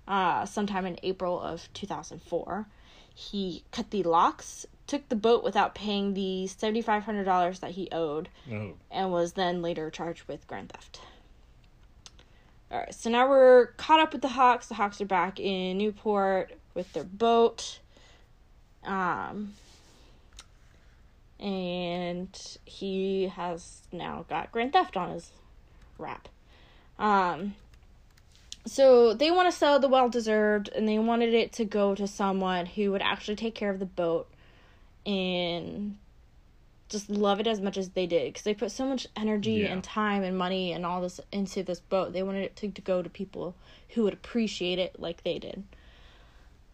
[0.08, 2.68] uh, sometime in April of 2004.
[3.14, 8.74] He cut the locks, took the boat without paying the $7,500 that he owed, Oh.
[8.92, 11.00] and was then later charged with grand theft.
[12.72, 14.68] Alright, so now we're caught up with the Hawks.
[14.68, 17.80] The Hawks are back in Newport with their boat.
[18.84, 19.54] Um,
[21.44, 25.32] and he has now got grand theft on his
[25.98, 26.30] rap.
[26.98, 27.56] Um,
[28.66, 32.08] so they want to sell the well deserved, and they wanted it to go to
[32.08, 34.30] someone who would actually take care of the boat
[35.06, 35.98] and
[36.88, 39.74] just love it as much as they did because they put so much energy Yeah.
[39.74, 42.14] and time and money and all this into this boat.
[42.14, 43.56] They wanted it to, to go to people
[43.90, 45.64] who would appreciate it like they did.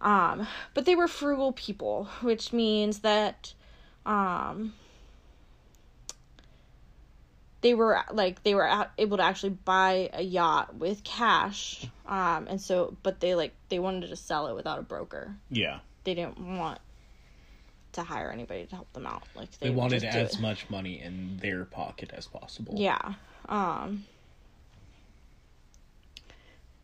[0.01, 3.53] Um, but they were frugal people, which means that
[4.10, 4.74] um
[7.62, 12.60] they were like they were able to actually buy a yacht with cash um and
[12.60, 15.80] so but they like they wanted to sell it without a broker Yeah.
[16.06, 16.80] they didn't want
[17.91, 21.38] to hire anybody to help them out like They would wanted as much money in
[21.41, 22.74] their pocket as possible.
[22.78, 23.13] yeah
[23.48, 24.06] um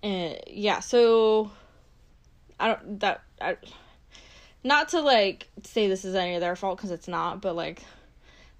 [0.03, 1.49] and yeah so
[2.59, 3.57] i don't that I,
[4.65, 7.83] not to like say this is any of their fault because it's not but like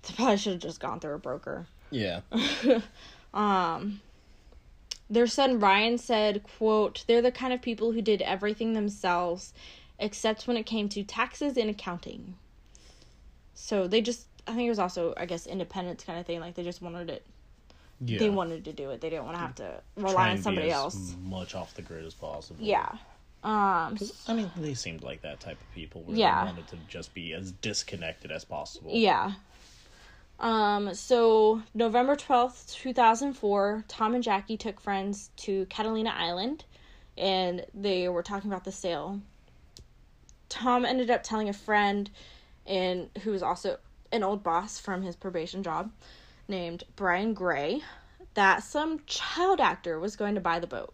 [0.08, 2.22] they probably should have just gone through a broker Yeah.
[3.34, 4.00] um
[5.08, 9.54] their son Ryan said, quote, they're the kind of people who did everything themselves
[10.00, 12.34] except when it came to taxes and accounting.
[13.54, 16.56] So they just I think it was also I guess independence kind of thing like
[16.56, 17.24] they just wanted it
[18.02, 18.20] Yeah.
[18.20, 19.02] they wanted to do it.
[19.02, 21.16] They didn't want to have to rely on somebody as else.
[21.22, 22.64] Much off the grid as possible.
[22.64, 22.92] Yeah.
[23.46, 23.96] Um
[24.28, 26.42] I mean, they seemed like that type of people where Yeah.
[26.42, 28.90] they wanted to just be as disconnected as possible.
[28.92, 29.34] Yeah.
[30.40, 36.66] Um, so November 12th, 2004, Tom and Jackie took friends to Catalina Island
[37.18, 39.22] and they were talking about the sale.
[40.50, 42.10] Tom ended up telling a friend
[42.66, 43.78] and who was also
[44.12, 45.92] an old boss from his probation job
[46.48, 47.84] named Brian Gray
[48.34, 50.94] that some child actor was going to buy the boat.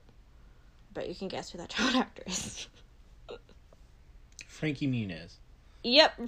[0.93, 2.67] But you can guess who that child actor is.
[4.47, 5.33] Frankie Muniz.
[5.83, 6.21] Yep.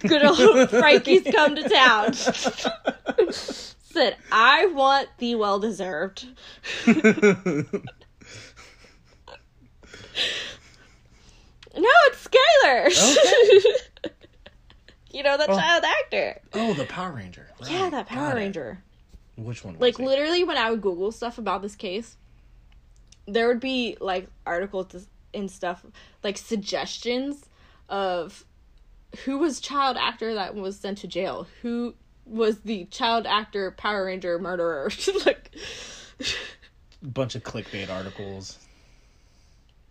[0.00, 2.14] Good old Frankie's come to town.
[3.82, 6.26] Said, I want the well deserved.
[6.86, 6.94] no,
[12.06, 12.86] it's Skylar.
[14.06, 14.12] Okay.
[15.12, 15.56] you know the Oh.
[15.58, 16.40] child actor.
[16.54, 17.48] oh, the Power Ranger.
[17.68, 18.40] Yeah, that Power got it.
[18.40, 18.82] Ranger.
[19.36, 19.74] Which one?
[19.74, 22.16] Was Like literally, when I would Google stuff about this case,
[23.26, 25.84] there would be like articles and stuff
[26.22, 27.48] like suggestions
[27.88, 28.44] of
[29.24, 34.04] who was child actor that was sent to jail, who was the child actor Power
[34.06, 34.90] Ranger murderer.
[35.26, 35.50] like,
[37.02, 38.58] bunch of clickbait articles.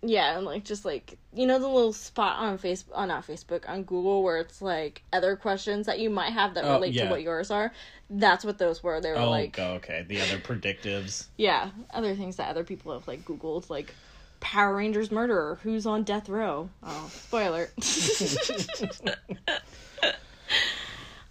[0.02, 3.68] Yeah, and like just like you know the little spot on Facebook, on not Facebook,
[3.68, 7.06] on Google where it's like other questions that you might have that Oh, relate yeah.
[7.06, 7.74] to what yours are.
[8.10, 9.02] That's what those were.
[9.02, 10.06] They were Oh, like, go- okay.
[10.08, 11.26] The other predictives.
[11.38, 13.94] Yeah, other things that other people have like Googled, like
[14.40, 16.70] Power Rangers murderer, who's on death row.
[16.82, 17.70] Oh, spoiler.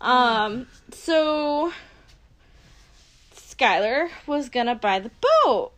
[0.00, 1.72] um, so
[3.34, 5.10] Skylar was gonna buy the
[5.44, 5.72] boat.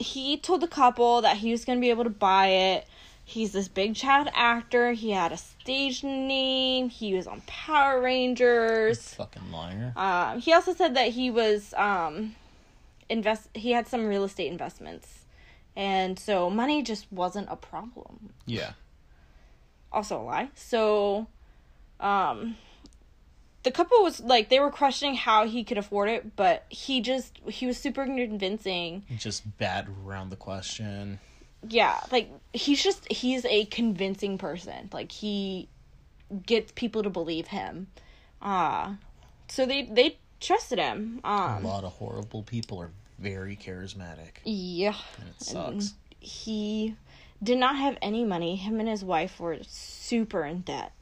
[0.00, 2.86] He told the couple that he was gonna be able to buy it.
[3.24, 4.92] He's this big child actor.
[4.92, 6.90] He had a stage name.
[6.90, 9.14] He was on Power Rangers.
[9.14, 9.94] Fucking liar.
[9.96, 12.34] Um, he also said that he was um,
[13.08, 13.48] invest.
[13.54, 15.24] He had some real estate investments,
[15.74, 18.34] and so money just wasn't a problem.
[18.44, 18.72] Yeah.
[19.90, 20.50] Also a lie.
[20.54, 21.28] So,
[22.00, 22.56] um,
[23.64, 27.38] the couple was like they were questioning how he could afford it, but he just
[27.48, 29.04] he was super convincing.
[29.16, 31.18] Just bad around the question.
[31.66, 34.90] Yeah, like he's just he's a convincing person.
[34.92, 35.68] Like he
[36.46, 37.88] gets people to believe him.
[38.40, 38.94] Uh
[39.48, 41.20] so they they trusted him.
[41.24, 44.36] A Um lot of horrible people are very charismatic.
[44.44, 44.96] Yeah.
[45.18, 45.70] And it sucks.
[45.70, 46.96] And he
[47.42, 48.56] did not have any money.
[48.56, 50.92] Him and his wife were super in debt.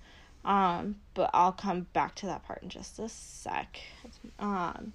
[0.44, 3.78] Um, but I'll come back to that part in just a sec.
[4.38, 4.92] Um,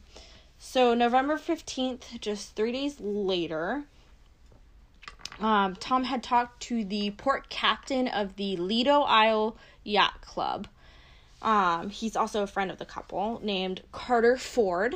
[0.60, 3.86] so November 15th, just three days later,
[5.40, 10.68] um, Tom had talked to the port captain of the Lido Isle Yacht Club.
[11.42, 14.96] Um, he's also a friend of the couple named Carter Ford.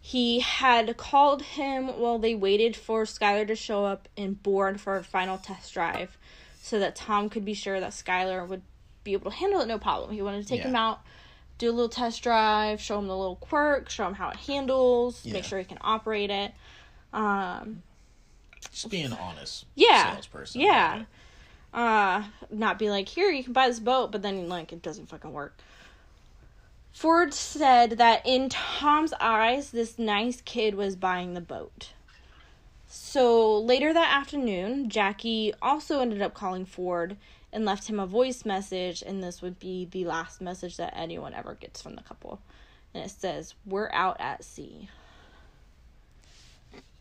[0.00, 4.96] He had called him while they waited for Skylar to show up and board for
[4.96, 6.16] a final test drive
[6.60, 8.62] so that Tom could be sure that Skylar would
[9.04, 10.12] be able to handle it no problem.
[10.12, 10.68] He wanted to take Yeah.
[10.68, 11.00] him out,
[11.58, 15.24] do a little test drive, show him the little quirk, show him how it handles,
[15.24, 15.34] Yeah.
[15.34, 16.52] make sure he can operate it.
[17.12, 17.82] Um,
[18.70, 20.12] Just being honest yeah.
[20.14, 20.60] salesperson.
[20.60, 21.04] Yeah.
[21.72, 25.06] Uh not be like, here you can buy this boat, but then like it doesn't
[25.06, 25.56] fucking work.
[26.92, 31.90] Ford said that in Tom's eyes, this nice kid was buying the boat.
[32.88, 37.16] So later that afternoon, Jackie also ended up calling Ford
[37.52, 41.34] and left him a voice message, and this would be the last message that anyone
[41.34, 42.40] ever gets from the couple.
[42.94, 44.88] And it says, We're out at sea.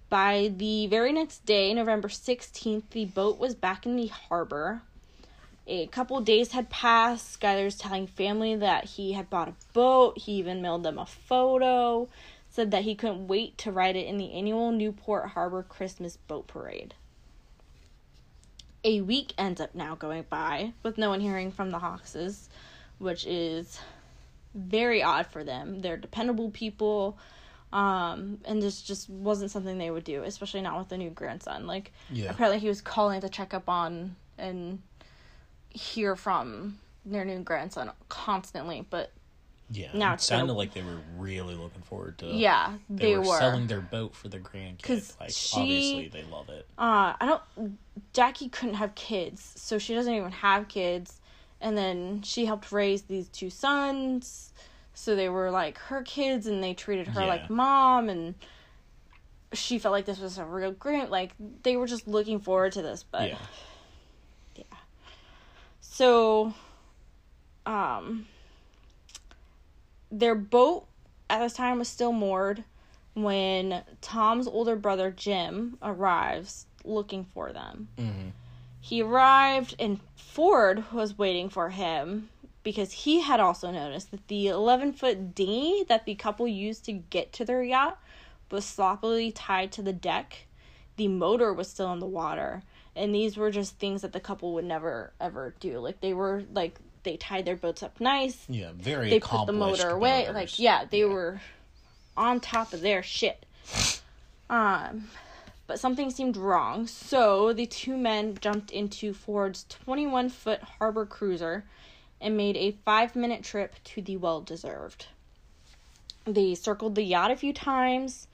[0.09, 4.81] By the very next day, November 16th, the boat was back in the harbor.
[5.67, 7.39] A couple days had passed.
[7.39, 10.17] Skylar's telling family that he had bought a boat.
[10.17, 12.09] He even mailed them a photo.
[12.49, 16.47] Said that he couldn't wait to ride it in the annual Newport Harbor Christmas Boat
[16.47, 16.95] Parade.
[18.83, 22.47] A week ends up now going by with no one hearing from the Hawkses,
[22.97, 23.79] which is
[24.55, 25.79] very odd for them.
[25.81, 27.17] They're dependable people
[27.71, 31.67] um and this just wasn't something they would do especially not with a new grandson
[31.67, 32.31] like Yeah.
[32.31, 34.81] apparently he was calling to check up on and
[35.69, 39.11] hear from their new grandson constantly but
[39.71, 39.89] Yeah.
[39.93, 42.27] Now it sounded like they were really looking forward to.
[42.27, 44.81] yeah They, they, were, were, selling their boat for their grandkids.
[44.83, 46.65] 'Cause Like she- obviously they love it.
[46.77, 47.77] uh i don't
[48.13, 51.21] jackie couldn't have kids so she doesn't even have kids
[51.61, 54.53] and then she helped raise these two sons
[54.93, 57.27] so they were like her kids and they treated her Yeah.
[57.27, 58.33] like mom and
[59.53, 61.31] she felt like this was a real grand like
[61.63, 63.37] they were just looking forward to this but yeah.
[65.81, 66.53] So,
[67.65, 68.25] um,
[70.11, 70.87] their boat
[71.29, 72.63] at this time was still moored
[73.13, 77.89] when Tom's older brother Jim arrives looking for them.
[77.97, 78.29] hmm
[78.81, 82.29] He arrived and Ford was waiting for him
[82.63, 86.93] because he had also noticed that the 11 foot dinghy that the couple used to
[86.93, 87.99] get to their yacht
[88.51, 90.45] was sloppily tied to the deck.
[90.97, 92.63] The motor was still in the water.
[92.95, 95.79] And these were just things that the couple would never ever do.
[95.79, 98.45] Like they were like they tied their boats up nice.
[98.47, 99.09] Yeah, very.
[99.09, 100.29] They put the motor away.
[100.31, 101.41] Like yeah, they were
[102.17, 103.45] on top of their shit.
[104.49, 105.09] Um
[105.69, 106.87] but something seemed wrong.
[106.87, 111.63] So the two men jumped into Ford's 21 foot harbor cruiser
[112.19, 115.05] and made a five minute trip to the well deserved.
[116.25, 118.27] They circled the yacht a few times,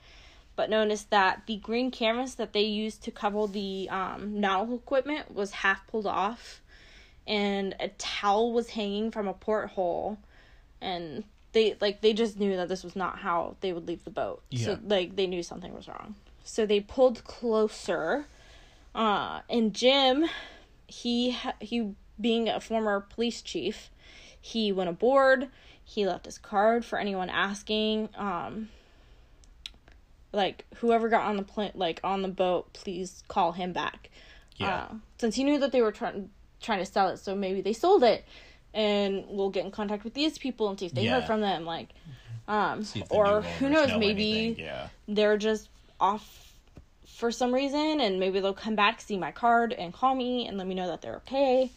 [0.56, 5.34] but noticed that the green canvas that they used to cover the um, nautical equipment
[5.34, 6.62] was half pulled off,
[7.26, 10.18] and a towel was hanging from a porthole,
[10.80, 14.10] and they like they just knew that this was not how they would leave the
[14.10, 14.42] boat.
[14.50, 14.64] Yeah.
[14.66, 16.14] So like they knew something was wrong.
[16.44, 18.26] So they pulled closer,
[18.94, 20.26] uh, and Jim,
[20.86, 23.90] he he being a former police chief,
[24.40, 25.48] he went aboard.
[25.82, 28.08] He left his card for anyone asking.
[28.16, 28.70] Um,
[30.32, 34.10] like whoever got on the plane, like on the boat, please call him back.
[34.56, 34.74] Yeah.
[34.74, 36.30] Uh, since he knew that they were trying
[36.66, 38.24] trying to sell it, so maybe they sold it,
[38.74, 41.64] and we'll get in contact with these people and see if they heard from them.
[41.64, 41.90] Like,
[42.48, 44.56] um, or who knows, know maybe.
[44.58, 44.88] Yeah.
[45.08, 46.46] they're just off
[47.16, 50.58] for some reason and maybe they'll come back see my card and call me and
[50.58, 51.72] let me know that they're okay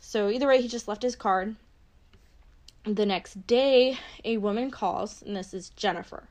[0.00, 1.54] so either way he just left his card
[2.84, 6.24] the next day a woman calls and this is jennifer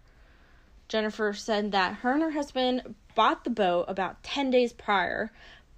[0.89, 5.31] jennifer said that her and her husband bought the boat about 10 days prior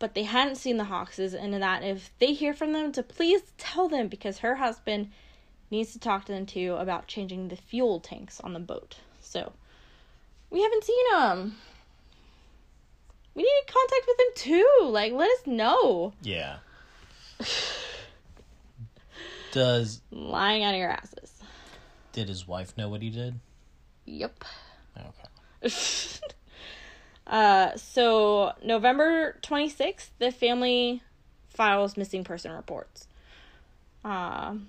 [0.04, 3.42] but they hadn't seen the hawkses and that if they hear from them to please
[3.58, 5.10] tell them because her husband
[5.72, 9.54] needs to talk to them too about changing the fuel tanks on the boat so
[10.50, 11.56] we haven't seen him.
[13.34, 14.88] We need contact with him too.
[14.90, 16.12] Like, let us know.
[16.22, 16.58] Yeah.
[19.54, 21.42] Does Lying out of your asses.
[22.12, 23.40] did his wife know what he did?
[24.04, 24.44] Yep.
[24.98, 25.74] Okay.
[27.28, 31.02] uh, so November twenty sixth, the family
[31.50, 33.08] files missing person reports.
[34.04, 34.68] Um,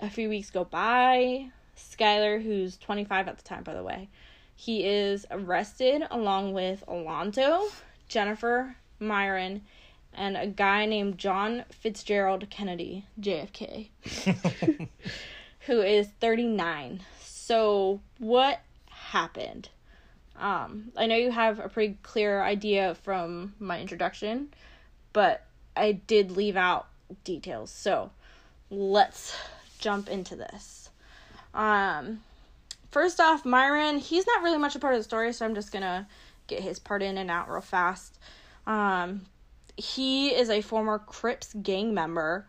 [0.00, 1.50] a few weeks go by.
[1.76, 4.08] Skylar, who's twenty five at the time, by the way,
[4.54, 7.68] he is arrested along with Alonso,
[8.08, 9.62] Jennifer, Myron,
[10.12, 13.88] and a guy named John Fitzgerald Kennedy, JFK,
[15.60, 17.00] who is 39.
[17.22, 19.68] So, what happened?
[20.38, 24.48] Um, I know you have a pretty clear idea from my introduction,
[25.12, 25.44] but
[25.76, 26.86] I did leave out
[27.24, 27.70] details.
[27.70, 28.10] So,
[28.70, 29.36] let's
[29.78, 30.90] jump into this.
[31.54, 32.20] Um,
[32.90, 35.72] first off, Myron, he's not really much a part of the story, so I'm just
[35.72, 36.06] gonna
[36.46, 38.18] get his part in and out real fast.
[38.66, 39.22] Um,
[39.76, 42.46] he is a former Crips gang member,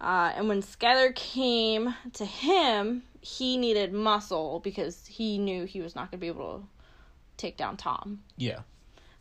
[0.00, 5.94] uh, and when Skylar came to him, he needed muscle because he knew he was
[5.94, 6.77] not gonna be able to
[7.38, 8.20] take down Tom.
[8.36, 8.60] Yeah.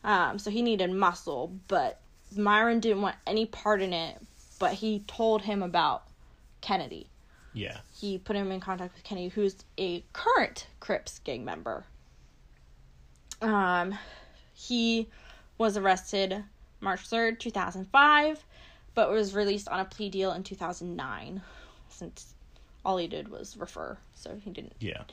[0.04, 2.00] Um, so he needed muscle, but
[2.36, 4.18] Myron didn't want any part in it.
[4.60, 6.04] But he told him about
[6.62, 7.08] Kennedy
[7.54, 7.78] Yeah.
[8.00, 11.86] he put him in contact with Kennedy, who's a current Crips gang member.
[13.42, 13.98] Um,
[14.54, 15.08] he
[15.58, 16.44] was arrested
[16.82, 18.44] March 3rd, 2005,
[18.96, 21.42] but was released on a plea deal in 2009
[21.90, 22.34] since
[22.84, 25.04] all he did was refer, so he didn't Yeah.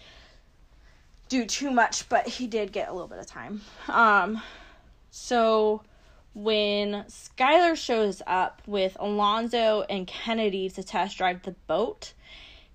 [1.34, 3.60] Do too much, but he did get a little bit of time.
[3.88, 4.40] Um,
[5.10, 5.82] so
[6.32, 12.12] when Skylar shows up with Alonso and Kennedy to test drive the boat,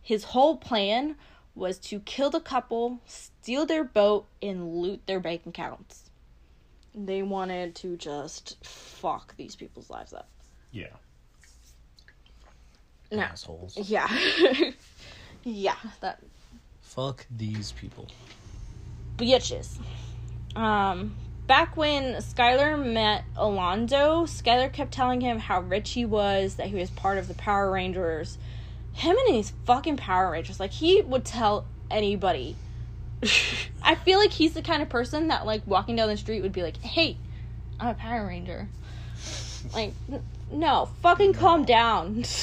[0.01, 1.15] his whole plan
[1.55, 6.09] was to kill the couple, steal their boat, and loot their bank accounts.
[6.93, 10.27] They wanted to just fuck these people's lives up.
[10.73, 10.87] Yeah.
[13.09, 13.21] No.
[13.21, 13.77] Assholes.
[13.77, 14.09] Yeah.
[15.45, 16.19] yeah, that
[16.89, 18.07] Fuck these people.
[19.19, 19.79] Bitches.
[20.55, 21.15] Um,
[21.47, 26.75] back when Skylar met Alonso, Skylar kept telling him how rich he was, that he
[26.75, 28.37] was part of the Power Rangers.
[28.93, 32.55] Him and his fucking Power Rangers, like he would tell anybody.
[33.83, 36.53] I feel like he's the kind of person that, like, walking down the street would
[36.53, 37.17] be like, "Hey,
[37.79, 38.69] I'm a Power Ranger."
[39.73, 42.23] Like, n- no, fucking calm down.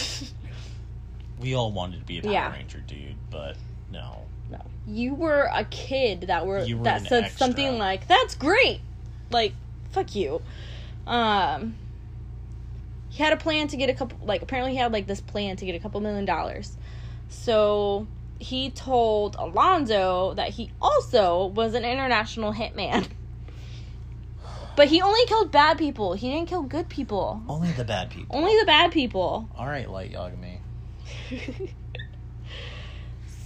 [1.38, 2.52] We all wanted to be a Power Yeah.
[2.52, 3.58] Ranger, dude, but
[3.90, 4.22] no.
[4.50, 4.60] No.
[4.86, 7.38] You were a kid that were, were that said extra.
[7.46, 8.80] something like, "That's great."
[9.30, 9.54] Like,
[9.90, 10.42] fuck you.
[11.06, 11.76] Um
[13.08, 15.56] he had a plan to get a couple like apparently he had like this plan
[15.56, 16.76] to get a couple million dollars.
[17.28, 18.06] So,
[18.38, 23.08] he told Alonso that he also was an international hitman.
[24.76, 26.12] But he only killed bad people.
[26.12, 27.42] He didn't kill good people.
[27.48, 28.36] Only the bad people.
[28.36, 29.48] Only the bad people.
[29.56, 30.58] All right, Light Yagami.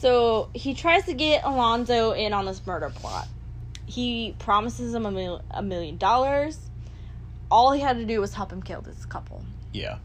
[0.01, 3.29] so he tries to get Alonso in on this murder plot.
[3.85, 6.59] He promises him a, mil- a million dollars.
[7.51, 9.45] All he had to do was help him kill this couple.
[9.73, 9.99] Yeah.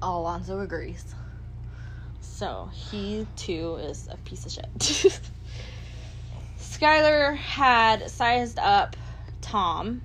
[0.00, 1.16] Alonso agrees.
[2.20, 4.70] So he too is a piece of shit.
[6.58, 8.96] Skylar had sized up
[9.40, 10.02] Tom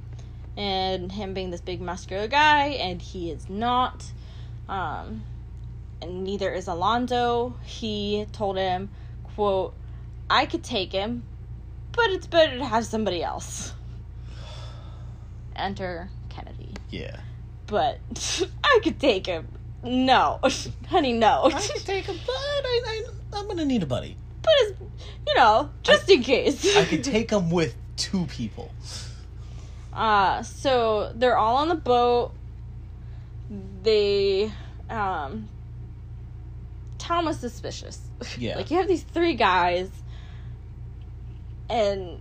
[0.56, 4.12] and him being this big muscular guy, and he is not.
[4.68, 5.24] Um,
[6.02, 7.56] and neither is Alonso.
[7.64, 8.90] He told him,
[9.24, 9.74] quote,
[10.30, 11.24] I could take him,
[11.92, 13.74] but it's better to have somebody else.
[15.56, 16.74] Enter Kennedy.
[16.90, 17.18] Yeah.
[17.66, 18.00] But
[18.64, 19.48] I could take him.
[19.84, 20.40] No.
[20.90, 21.46] Honey, no.
[21.46, 24.18] I can take him, but I, I, I'm gonna need a buddy.
[24.42, 24.80] but it's,
[25.28, 26.76] you know, just in case.
[26.76, 28.72] I could take him with two people.
[29.94, 32.32] Uh, so they're all on the boat.
[33.84, 34.52] They,
[34.90, 35.48] um,
[37.08, 38.02] Tom was suspicious.
[38.38, 38.58] Yeah.
[38.58, 39.90] like you have these three guys,
[41.70, 42.20] and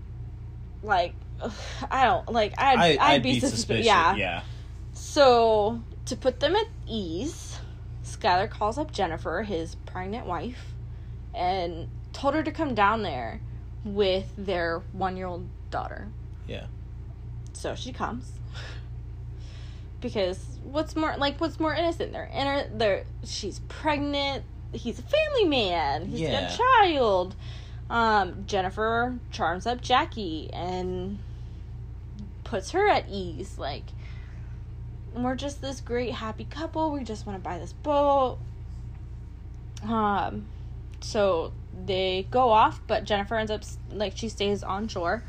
[0.83, 1.53] like, ugh,
[1.91, 2.55] I don't like.
[2.59, 3.61] I'd, I, I'd, I'd be, be suspicious.
[3.61, 3.87] suspicious.
[3.87, 4.15] Yeah.
[4.15, 4.43] Yeah.
[4.93, 7.59] So to put them at ease,
[8.05, 10.75] Skylar calls up Jennifer, his pregnant wife,
[11.35, 13.41] and told her to come down there
[13.85, 16.09] with their one-year-old daughter.
[16.47, 16.67] Yeah.
[17.53, 18.33] So she comes.
[20.01, 22.13] Because what's more like what's more innocent?
[22.13, 24.45] They're inner they're she's pregnant,
[24.77, 26.41] he's a family man, he's Yeah.
[26.41, 27.35] got a child.
[27.89, 31.19] Um, Jennifer charms up Jackie and
[32.45, 33.85] puts her at ease, like
[35.15, 38.39] we're just this great happy couple, we just want to buy this boat.
[39.83, 40.47] Um
[41.01, 41.53] so
[41.85, 43.63] they go off, but Jennifer ends up
[43.93, 45.23] like she stays on shore.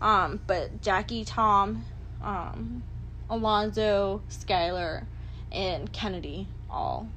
[0.00, 1.84] Um, but Jackie, Tom,
[2.22, 2.82] um,
[3.30, 5.06] Alonso, Skylar,
[5.50, 7.08] and Kennedy all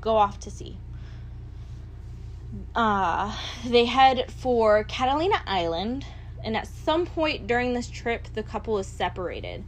[0.00, 0.78] go off to sea.
[2.74, 6.04] Uh, they head for Catalina Island,
[6.44, 9.64] and at some point during this trip, the couple is separated.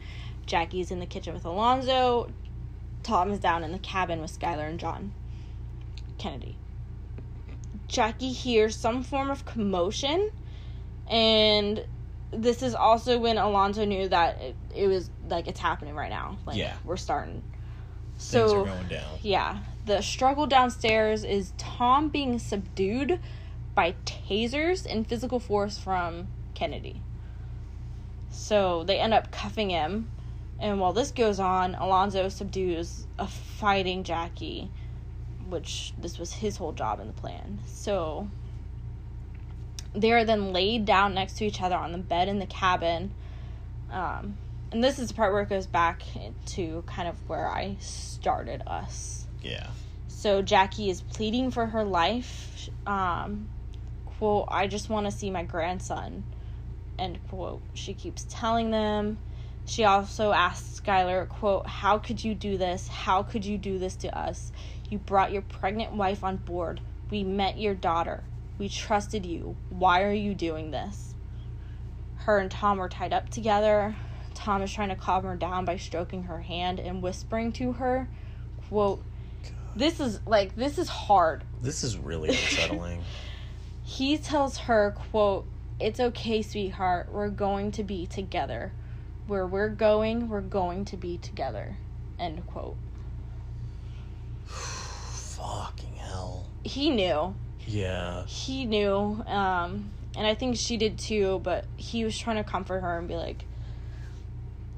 [0.47, 2.29] Jackie's in the kitchen with Alonso,
[3.03, 5.13] Tom is down in the cabin with Skylar and John.
[6.19, 6.57] Kennedy.
[7.89, 10.31] Jackie hears some form of commotion,
[11.09, 11.85] and
[12.31, 16.39] this is also when Alonso knew that it, it was like it's happening right now.
[16.47, 16.75] Like Yeah.
[16.85, 17.43] we're starting.
[18.19, 19.05] Things So are going down.
[19.23, 23.19] yeah, the struggle downstairs is Tom being subdued
[23.75, 27.01] by tasers and physical force from Kennedy.
[28.31, 30.11] So they end up cuffing him,
[30.59, 34.71] and while this goes on, Alonso subdues a fighting Jackie,
[35.49, 37.59] which this was his whole job in the plan.
[37.67, 38.29] So
[39.95, 43.13] they are then laid down next to each other on the bed in the cabin.
[43.91, 44.39] Um,
[44.71, 46.03] and this is the part where it goes back
[46.47, 49.22] to kind of where I started us.
[49.43, 49.69] Yeah.
[50.09, 52.69] So Jackie is pleading for her life.
[52.87, 53.49] Um,
[54.05, 56.25] quote, I just want to see my grandson.
[56.99, 57.63] End quote.
[57.75, 59.19] She keeps telling them.
[59.65, 62.89] She also asks Skylar, quote, How could you do this?
[62.89, 64.53] How could you do this to us?
[64.89, 66.81] You brought your pregnant wife on board.
[67.11, 68.25] We met your daughter.
[68.59, 69.57] We trusted you.
[69.71, 71.15] Why are you doing this?
[72.15, 73.97] Her and Tom were tied up together.
[74.35, 78.09] Tom is trying to calm her down by stroking her hand and whispering to her,
[78.69, 79.05] quote,
[79.77, 81.45] this is like this is hard.
[81.61, 83.03] This is really unsettling.
[83.83, 85.47] he tells her quote
[85.81, 87.09] it's okay sweetheart.
[87.11, 88.73] We're going to be together.
[89.27, 91.77] Where we're going we're going to be together.
[92.19, 92.77] End quote.
[94.47, 96.47] Fucking hell.
[96.63, 97.35] he knew.
[97.67, 98.25] Yeah.
[98.27, 102.81] he knew um and i think she did too but he was trying to comfort
[102.81, 103.45] her and be like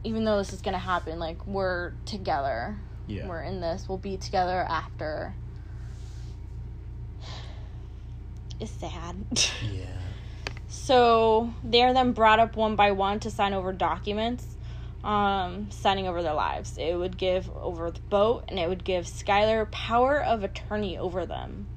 [0.04, 2.76] even though this is gonna happen like we're together
[3.06, 3.28] Yeah.
[3.28, 5.34] we're in this we'll be together after
[8.60, 9.16] it's sad
[9.72, 9.86] Yeah.
[10.68, 14.44] So they are then brought up one by one to sign over documents,
[15.04, 16.76] um, signing over their lives.
[16.76, 21.24] It would give over the boat and it would give Skylar power of attorney over
[21.26, 21.68] them.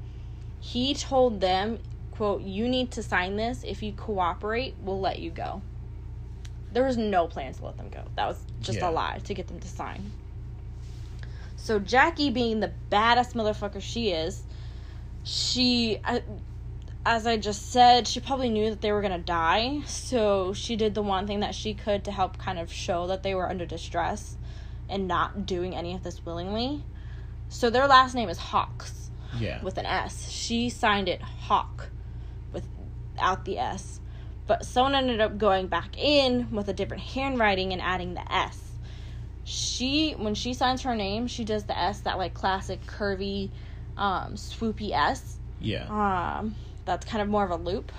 [0.60, 1.80] He told them,
[2.12, 3.64] quote, you need to sign this.
[3.64, 5.62] If you cooperate, we'll let you go.
[6.74, 8.02] There was no plan to let them go.
[8.16, 8.90] That was just Yeah.
[8.90, 10.12] a lie to get them to sign.
[11.58, 14.44] So Jackie being the baddest motherfucker she is,
[15.24, 16.22] she I,
[17.06, 20.94] as I just said, she probably knew that they were gonna die, so she did
[20.94, 23.66] the one thing that she could to help kind of show that they were under
[23.66, 24.38] distress
[24.88, 26.86] and not doing any of this willingly.
[27.50, 29.62] So their last name is Hawks Yeah.
[29.62, 30.30] with an S.
[30.30, 31.90] She signed it Hawk
[32.52, 34.00] without the S.
[34.46, 38.67] But someone ended up going back in with a different handwriting and adding the S.
[39.50, 43.50] She when she signs her name, she does the S that like classic curvy
[43.96, 45.38] um, swoopy S.
[45.62, 45.86] Yeah.
[45.90, 47.94] Um, that's kind of more of a loop.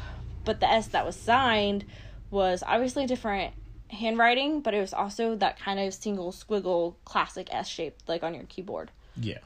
[0.45, 1.87] But the S that was signed
[2.31, 3.55] was obviously different
[3.89, 8.35] handwriting, but it was also that kind of single squiggle classic S shape, like on
[8.35, 8.91] your keyboard.
[9.17, 9.39] yeah.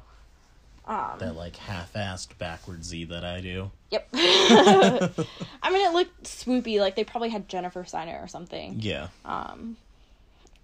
[0.84, 3.70] Um, That like half-assed backward Z that I do.
[3.90, 4.08] Yep.
[4.14, 8.80] I mean, it looked swoopy, like they probably had Jennifer sign it or something.
[8.80, 9.06] Yeah.
[9.24, 9.76] Um,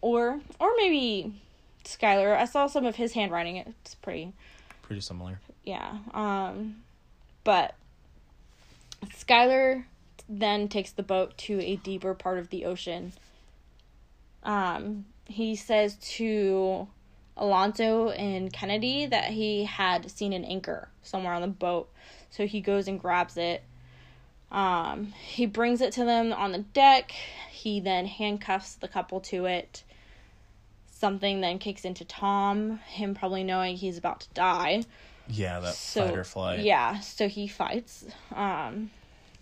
[0.00, 1.40] or or maybe
[1.84, 2.36] Skylar.
[2.36, 3.56] I saw some of his handwriting.
[3.56, 4.32] It's pretty,
[4.82, 5.40] Pretty similar.
[5.64, 5.98] yeah.
[6.12, 6.76] Um,
[7.44, 7.74] but
[9.06, 9.84] Skylar
[10.28, 13.12] then takes the boat to a deeper part of the ocean.
[14.42, 16.88] Um, he says to
[17.36, 21.88] Alonso and Kennedy that he had seen an anchor somewhere on the boat.
[22.30, 23.62] So he goes and grabs it.
[24.50, 27.12] Um, he brings it to them on the deck.
[27.50, 29.82] He then handcuffs the couple to it.
[30.98, 34.82] Something then kicks into Tom, him probably knowing he's about to die.
[35.28, 36.60] Yeah, that So fight or flight.
[36.60, 38.04] yeah, so he fights.
[38.34, 38.90] Um,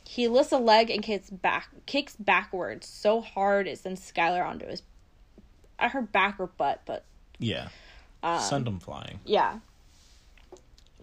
[0.04, 4.66] he lifts a leg and kicks back, kicks backwards so hard it sends Skylar onto
[4.66, 4.82] his.
[5.78, 7.04] I heard back or butt, but
[7.38, 7.68] Yeah.
[8.22, 9.20] um, Send them flying.
[9.24, 9.60] yeah.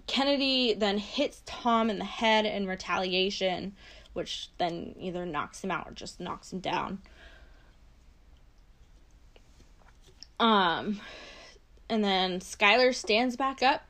[0.06, 3.74] Kennedy then hits Tom in the head in retaliation,
[4.14, 7.02] which then either knocks him out or just knocks him down.
[10.44, 11.00] Um,
[11.90, 13.84] and then Skylar stands back up,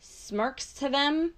[0.00, 1.32] smirks to them,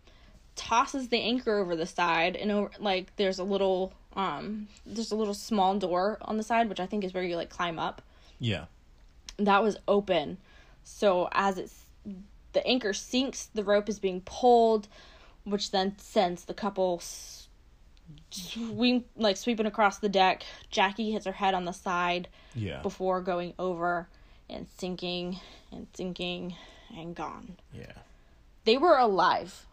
[0.54, 5.16] tosses the anchor over the side, and over like there's a little um there's a
[5.16, 8.00] little small door on the side, which I think is where you like climb up
[8.38, 8.66] Yeah.
[9.38, 10.38] that was open.
[10.84, 11.84] So as it's
[12.52, 14.86] the anchor sinks, the rope is being pulled,
[15.42, 17.48] which then sends the couple s-
[18.30, 20.44] swing like sweeping across the deck.
[20.70, 22.80] Jackie hits her head on the side Yeah.
[22.82, 24.06] before going over
[24.50, 25.40] and sinking
[25.72, 26.54] and sinking
[26.96, 27.56] and gone.
[27.72, 27.92] Yeah.
[28.64, 29.66] They were alive.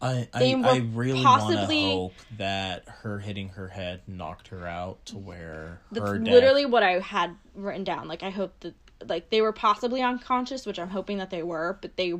[0.00, 4.66] I They I, were I really possibly- hope that her hitting her head knocked her
[4.66, 6.34] out to where That's her death.
[6.34, 8.06] literally what I had written down.
[8.08, 8.74] Like I hope that
[9.08, 12.14] like they were possibly unconscious, which I'm hoping that they were, but they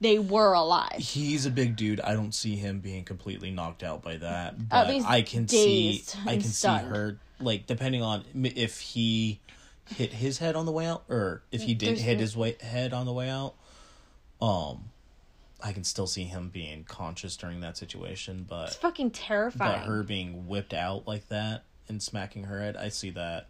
[0.00, 0.98] they were alive.
[0.98, 2.00] He's a big dude.
[2.00, 4.68] I don't see him being completely knocked out by that.
[4.68, 6.86] But least I can see I can stunned.
[6.86, 9.40] see her like depending on if he
[9.94, 12.36] hit his head on the way out or if he did There's hit the- his
[12.36, 13.54] way, head on the way out.
[14.40, 14.90] Um
[15.62, 19.80] I can still see him being conscious during that situation, It's but fucking terrifying.
[19.80, 23.48] but her being whipped out like that and smacking her head, I see that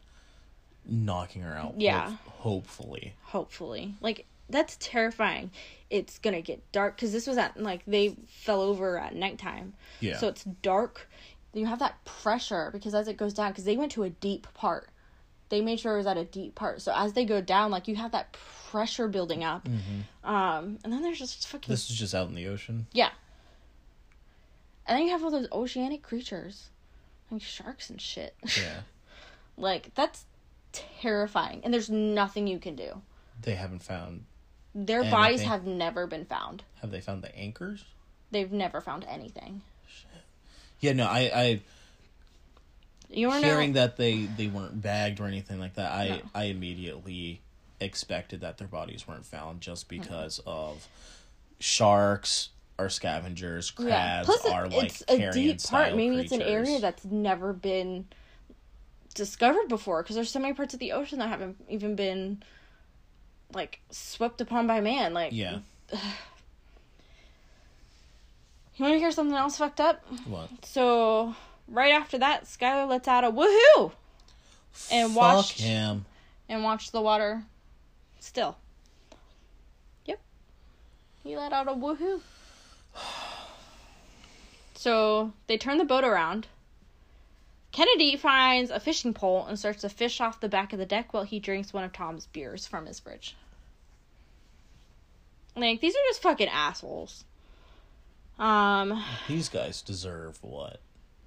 [0.84, 1.74] knocking her out.
[1.80, 2.10] Yeah.
[2.10, 3.14] hope- hopefully.
[3.22, 5.50] hopefully like that's terrifying
[5.90, 10.18] it's gonna get dark because this was at like they fell over at nighttime Yeah.
[10.18, 11.08] so it's dark
[11.52, 14.46] you have that pressure because as it goes down because they went to a deep
[14.54, 14.88] part
[15.48, 17.86] they made sure it was at a deep part so as they go down like
[17.88, 18.36] you have that
[18.70, 19.66] pressure building up
[20.24, 21.72] um and then there's just fucking Mm-hmm.
[21.72, 22.86] This is just out in the ocean.
[22.92, 23.10] yeah
[24.86, 26.70] and then you have all those oceanic creatures
[27.30, 28.80] like sharks and shit Yeah.
[29.56, 30.24] like that's
[30.72, 33.00] terrifying and there's nothing you can do
[33.42, 34.24] they haven't found
[34.74, 36.64] Their bodies have never been found.
[36.82, 37.84] have they found the anchors?
[38.30, 39.62] They've never found anything.
[40.80, 41.60] Yeah, no, I, I
[43.08, 43.80] You want to hearing know?
[43.80, 45.92] that they they weren't bagged or anything like that.
[45.92, 46.20] I No.
[46.34, 47.40] I immediately
[47.80, 50.86] expected that their bodies weren't found just because of
[51.58, 54.52] sharks are scavengers, crabs yeah.
[54.52, 55.94] Are like it's a deep part.
[55.96, 58.06] Maybe it's an area that's never been
[59.14, 60.02] discovered before.
[60.02, 62.42] Because there's so many parts of the ocean that haven't even been
[63.54, 65.14] like swept upon by man.
[65.14, 65.58] Like, yeah.
[68.78, 70.04] You want to hear something else fucked up?
[70.26, 70.50] What?
[70.62, 71.34] So
[71.68, 73.92] right after that, Skylar lets out a woohoo
[74.90, 76.04] And Fuck watched- him.
[76.48, 77.44] and watched the water
[78.20, 78.56] still.
[80.06, 80.20] Yep.
[81.24, 82.20] He let out a woohoo.
[84.74, 86.46] So they turn the boat around.
[87.72, 91.12] Kennedy finds a fishing pole and starts to fish off the back of the deck
[91.12, 93.34] while he drinks one of Tom's beers from his fridge.
[95.56, 97.24] Like these are just fucking assholes.
[98.38, 100.78] Um These guys deserve what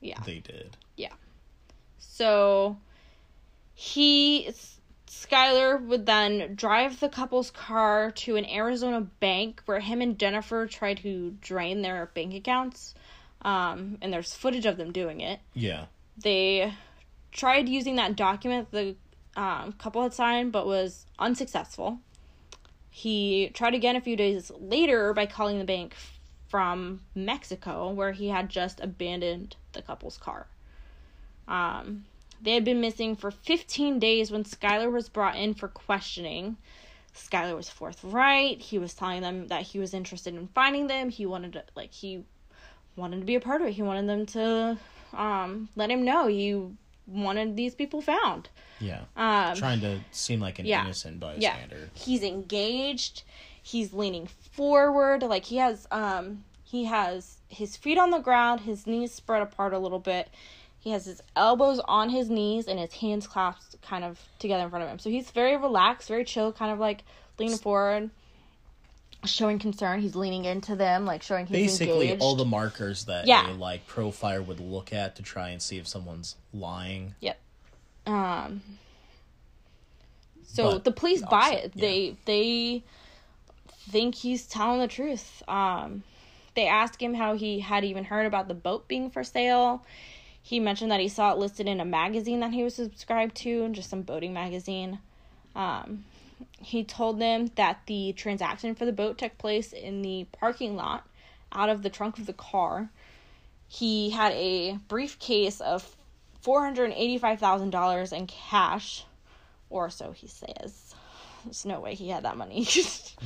[0.01, 0.19] yeah.
[0.25, 0.77] they did.
[0.95, 1.13] Yeah.
[1.97, 2.77] So
[3.73, 4.51] he
[5.07, 10.67] Skylar would then drive the couple's car to an Arizona bank where him and Jennifer
[10.67, 12.93] try to drain their bank accounts.
[13.41, 15.39] Um, and there's footage of them doing it.
[15.53, 15.85] Yeah.
[16.21, 16.73] They
[17.31, 18.95] tried using that document the
[19.35, 21.99] um, couple had signed, but was unsuccessful.
[22.89, 25.95] He tried again a few days later by calling the bank
[26.49, 30.47] from Mexico, where he had just abandoned the couple's car.
[31.47, 32.05] Um,
[32.41, 36.57] they had been missing for 15 days when Skylar was brought in for questioning.
[37.13, 38.61] Skylar was forthright.
[38.61, 41.09] He was telling them that he was interested in finding them.
[41.09, 42.23] He wanted to like he
[42.95, 43.73] wanted to be a part of it.
[43.73, 44.77] He wanted them to
[45.13, 46.61] um let him know he
[47.07, 48.49] wanted these people found.
[48.79, 49.01] Yeah.
[49.17, 50.83] Um Trying to seem like an yeah.
[50.83, 51.55] innocent yeah.
[51.55, 51.89] bystander.
[51.93, 53.23] He's engaged.
[53.61, 54.27] He's leaning
[54.59, 55.23] forward.
[55.23, 59.71] Like he has um he has his feet on the ground, his knees spread apart
[59.73, 60.27] a little bit.
[60.81, 64.69] He has his elbows on his knees and his hands clasped kind of together in
[64.69, 64.99] front of him.
[64.99, 67.03] So he's very relaxed, very chill, kind of like
[67.37, 68.09] leaning forward,
[69.25, 70.01] showing concern.
[70.01, 72.21] He's leaning into them, like showing he's Basically, engaged.
[72.21, 73.49] all the markers that Yeah.
[73.49, 77.15] a like profiler would look at to try and see if someone's lying.
[77.21, 77.39] Yep.
[78.07, 78.61] Um.
[80.43, 81.73] So But the police buy it.
[81.75, 82.83] They they
[83.89, 85.43] think he's telling the truth.
[85.47, 86.03] Um,
[86.55, 89.85] they ask him how he had even heard about the boat being for sale.
[90.41, 93.69] He mentioned that he saw it listed in a magazine that he was subscribed to,
[93.69, 94.99] just some boating magazine.
[95.55, 96.05] Um,
[96.61, 101.07] he told them that the transaction for the boat took place in the parking lot
[101.51, 102.89] out of the trunk of the car.
[103.67, 105.95] He had a briefcase of
[106.43, 109.05] $485,000 in cash,
[109.69, 110.88] or so he says.
[111.45, 112.67] There's no way he had that money.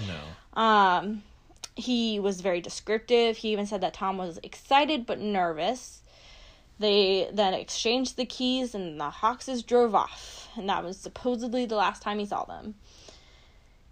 [0.07, 0.61] No.
[0.61, 1.21] um,
[1.75, 3.37] he was very descriptive.
[3.37, 6.01] He even said that Tom was excited but nervous.
[6.79, 11.75] They then exchanged the keys and the Hawkses drove off, and that was supposedly the
[11.75, 12.75] last time he saw them.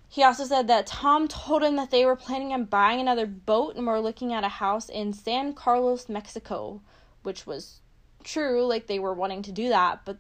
[0.10, 3.76] He also said that Tom told him that they were planning on buying another boat
[3.76, 6.82] and were looking at a house in San Carlos, Mexico,
[7.24, 7.80] which was
[8.24, 10.18] true, like they were wanting to do that, but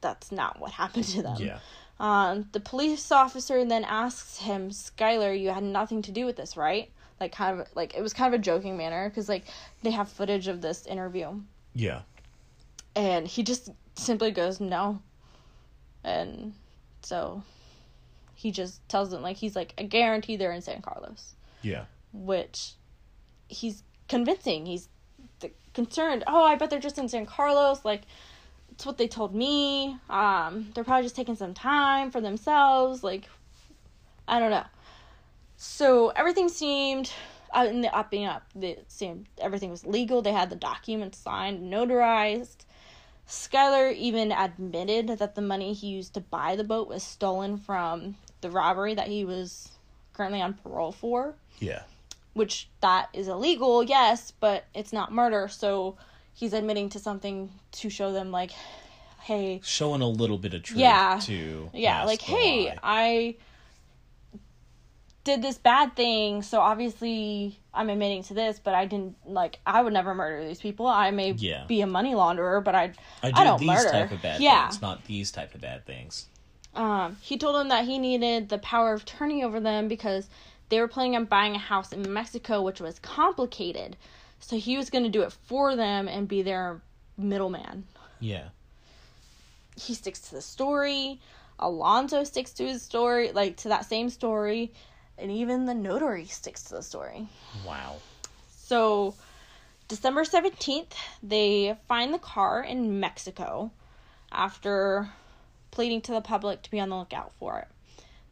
[0.00, 1.36] that's not what happened to them.
[1.38, 1.58] Yeah.
[2.00, 6.56] Um, the police officer then asks him, Skylar, you had nothing to do with this,
[6.56, 6.90] right?
[7.20, 9.44] Like, kind of, like, it was kind of a joking manner, because, like,
[9.82, 11.40] they have footage of this interview.
[11.74, 12.02] Yeah.
[12.94, 15.00] And he just simply goes, no.
[16.04, 16.54] And
[17.02, 17.42] so
[18.34, 21.34] he just tells them, like, he's like, I guarantee they're in San Carlos.
[21.62, 21.86] Yeah.
[22.12, 22.74] Which
[23.48, 24.66] he's convincing.
[24.66, 24.88] He's
[25.74, 26.22] concerned.
[26.28, 27.84] Oh, I bet they're just in San Carlos.
[27.84, 28.02] Like,
[28.78, 29.98] it's what they told me.
[30.08, 33.02] Um, they're probably just taking some time for themselves.
[33.02, 33.28] Like,
[34.28, 34.66] I don't know.
[35.56, 37.12] So everything seemed
[37.52, 38.44] uh, in the upping up.
[38.54, 40.22] It seemed everything was legal.
[40.22, 42.58] They had the documents signed, notarized.
[43.26, 48.14] Skylar even admitted that the money he used to buy the boat was stolen from
[48.42, 49.72] the robbery that he was
[50.12, 51.82] currently on parole for Yeah.
[52.34, 55.48] which that is illegal, yes, but it's not murder.
[55.48, 55.96] So
[56.38, 58.52] he's admitting to something to show them like,
[59.22, 61.18] hey, Showing a little bit of truth Yeah.
[61.24, 62.76] to yeah, like hey, lie.
[62.82, 63.34] I
[65.24, 69.82] did this bad thing, so obviously I'm admitting to this, but I didn't like I
[69.82, 70.86] would never murder these people.
[70.86, 71.64] I may Yeah.
[71.66, 73.90] be a money launderer, but I I I, do don't these murder.
[73.90, 74.68] type of bad yeah.
[74.68, 76.26] things, not these type of bad things.
[76.74, 80.28] Um, he told him that he needed the power of attorney over them because
[80.68, 83.96] they were planning on buying a house in Mexico, which was complicated.
[84.40, 86.80] So he was going to do it for them and be their
[87.16, 87.84] middleman.
[88.20, 88.48] Yeah.
[89.76, 91.20] He sticks to the story.
[91.58, 94.72] Alonso sticks to his story, like to that same story.
[95.18, 97.26] And even the notary sticks to the story.
[97.66, 97.96] Wow.
[98.48, 99.14] So,
[99.88, 103.72] December 17th, they find the car in Mexico
[104.30, 105.08] after
[105.70, 107.68] pleading to the public to be on the lookout for it.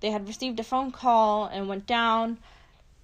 [0.00, 2.38] They had received a phone call and went down,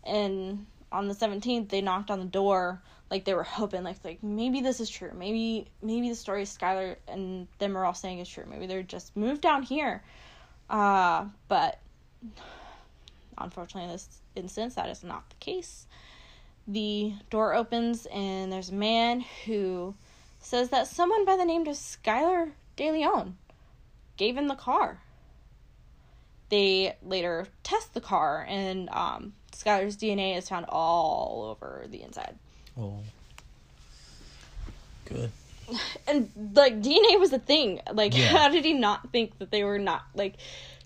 [0.05, 2.83] and on the 17th, they knocked on the door
[3.13, 5.13] like they were hoping like like maybe this is true.
[5.15, 8.45] Maybe maybe the story skylar and them are all saying is true.
[8.49, 10.03] Maybe they're just moved down here.
[10.71, 11.79] Uh but
[13.37, 15.87] unfortunately in this instance that is not the case.
[16.67, 19.95] The door opens and there's a man who
[20.41, 23.37] says that someone by the name of Skylar De Leon
[24.17, 25.01] gave him the car.
[26.53, 32.35] They later test the car and um, Skylar's DNA is found all over the inside.
[32.77, 33.03] Well.
[35.07, 35.31] Good.
[36.07, 37.81] And like DNA was a thing.
[37.91, 38.27] Like Yeah.
[38.27, 40.35] how did he not think that they were not like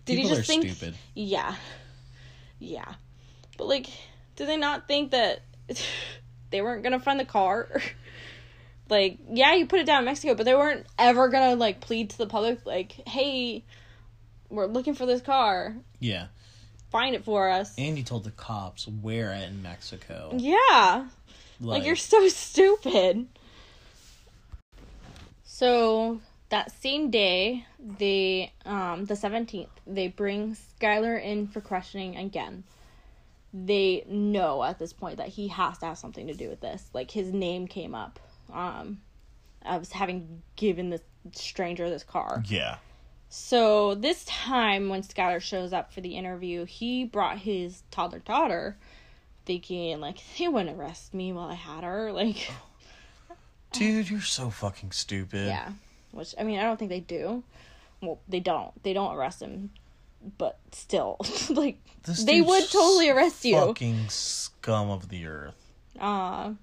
[0.05, 0.95] did People he just think stupid.
[1.15, 1.57] Yeah.
[2.61, 2.95] Yeah.
[3.59, 3.89] But like
[4.37, 5.41] did they not think that
[6.51, 7.83] they weren't going to find the car?
[8.89, 11.81] like yeah, you put it down in Mexico, but they weren't ever going to like
[11.81, 13.65] plead to the public like, "Hey,
[14.49, 15.77] we're looking for this car.
[15.99, 16.27] Yeah.
[16.91, 20.33] Find it for us." And you told the cops where in Mexico.
[20.37, 21.09] Yeah.
[21.61, 23.27] Like, you're so stupid.
[25.45, 26.21] So
[26.51, 32.65] that same day, they um the seventeenth, they bring Skylar in for questioning again.
[33.53, 36.89] They know at this point that he has to have something to do with this.
[36.93, 38.21] Like his name came up.
[38.53, 39.01] Um
[39.65, 41.01] I was having given this
[41.33, 42.43] stranger this car.
[42.47, 42.77] Yeah.
[43.29, 48.77] So this time when Skylar shows up for the interview, he brought his toddler daughter,
[49.45, 52.13] thinking like they wouldn't arrest me while I had her.
[52.13, 52.51] Like
[53.73, 55.47] Dude, you're so fucking stupid.
[55.49, 55.73] yeah.
[56.13, 57.43] Which I mean I don't think they do.
[58.01, 58.71] Well, they don't.
[58.83, 59.71] They don't arrest him.
[60.39, 61.19] But still,
[61.51, 63.57] like This they would totally arrest you.
[63.57, 65.55] Fucking scum of the earth.
[66.01, 66.55] Uh,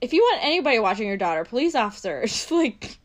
[0.00, 2.98] if you want anybody watching your daughter, police officers, like.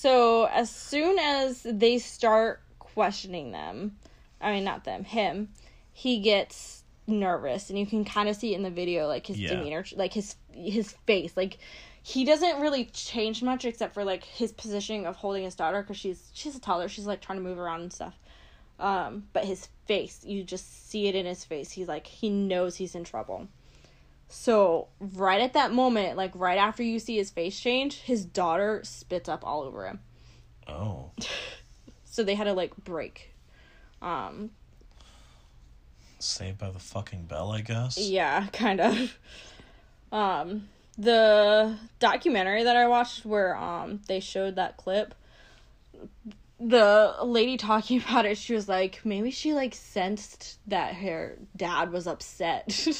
[0.00, 3.96] So as soon as they start questioning them,
[4.40, 5.48] I mean not them, him,
[5.92, 9.40] he gets nervous, and you can kind of see it in the video, like his
[9.40, 9.56] Yeah.
[9.56, 11.58] demeanor, like his his face, like
[12.00, 15.96] he doesn't really change much except for like his positioning of holding his daughter because
[15.96, 18.16] she's she's a toddler, she's like trying to move around and stuff.
[18.78, 21.72] Um, but his face, you just see it in his face.
[21.72, 23.48] He's like he knows he's in trouble.
[24.28, 28.80] So right at that moment, like right after you see his face change, his daughter
[28.84, 30.00] spits up all over him.
[30.66, 31.10] Oh.
[32.10, 33.32] So they had to like break.
[34.02, 34.50] Um,
[36.18, 37.96] Saved by the fucking bell, I guess.
[37.96, 39.16] yeah, kind of.
[40.10, 45.14] Um, the documentary that I watched where um they showed that clip,
[46.58, 51.92] the lady talking about it, she was like, maybe she like sensed that her dad
[51.92, 52.96] was upset.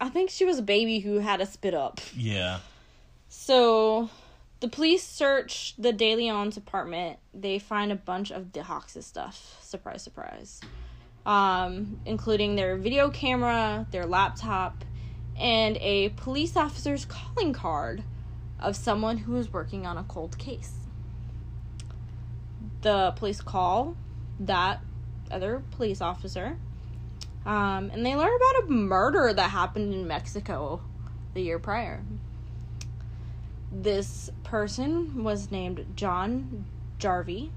[0.00, 2.00] I think she was a baby who had a spit up.
[2.16, 2.60] Yeah.
[3.28, 4.08] So,
[4.60, 7.18] the police search the De Leon's apartment.
[7.34, 9.58] They find a bunch of the Hawks' stuff.
[9.62, 10.60] Surprise, surprise.
[11.26, 14.84] Um, including their video camera, their laptop,
[15.38, 18.02] and a police officer's calling card
[18.58, 20.74] of someone who was working on a cold case.
[22.82, 23.96] The police call
[24.40, 24.80] that
[25.30, 26.56] other police officer,
[27.46, 30.80] um, and they learn about a murder that happened in Mexico
[31.34, 32.02] the year prior
[33.70, 36.64] this person was named John
[36.98, 37.50] Jarvi.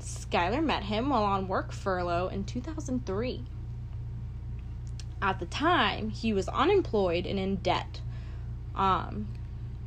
[0.00, 3.44] Skylar met him while on work furlough in 2003.
[5.20, 8.00] At the time, he was unemployed and in debt,
[8.74, 9.28] um,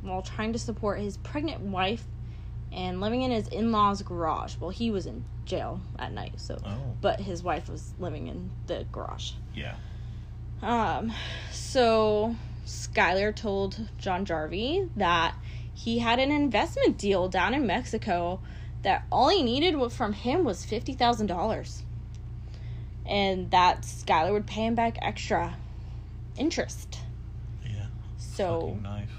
[0.02, 2.04] while trying to support his pregnant wife
[2.72, 4.56] and living in his in-laws' garage.
[4.60, 6.94] Well, he was in jail at night, so Oh.
[7.00, 9.32] but his wife was living in the garage.
[9.54, 9.74] Yeah.
[10.62, 11.12] Um,
[11.52, 12.34] so
[12.66, 15.34] Skylar told John Jarvi that
[15.72, 18.40] he had an investment deal down in Mexico
[18.82, 21.82] that all he needed from him was fifty thousand dollars,
[23.06, 25.56] and that Skylar would pay him back extra
[26.36, 27.00] interest.
[27.64, 27.86] Yeah.
[28.18, 29.12] So Fucking knife.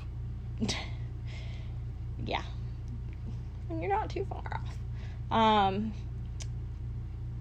[2.26, 2.43] yeah,
[3.70, 4.80] and you're not too far off.
[5.32, 5.93] Um,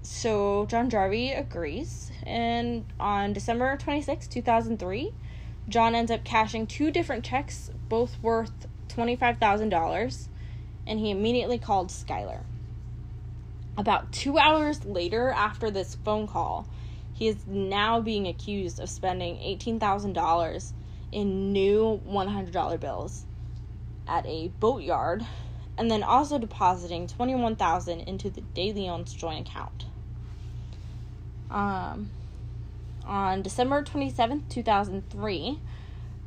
[0.03, 5.11] so John Jarvi agrees, and on December 26, 2003,
[5.69, 10.29] John ends up cashing two different checks, both worth $25,000,
[10.87, 12.41] and he immediately called Skylar.
[13.77, 16.69] About two hours later, after this phone call,
[17.13, 20.73] he is now being accused of spending $18,000
[21.13, 23.25] in new $100 bills
[24.07, 25.27] at a boatyard
[25.79, 29.87] and then also depositing 21000 into the De Leon's joint account.
[31.51, 32.11] Um,
[33.07, 35.61] on December 27th, 2003,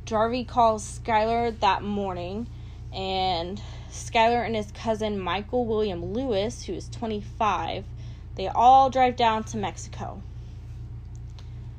[0.06, 2.48] Jarvi calls Skylar that morning,
[2.92, 7.84] and Skylar and his cousin Michael William Lewis, who is 25,
[8.34, 10.22] they all drive down to Mexico.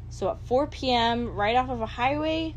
[0.09, 2.55] So at 4 p.m., right off of a highway,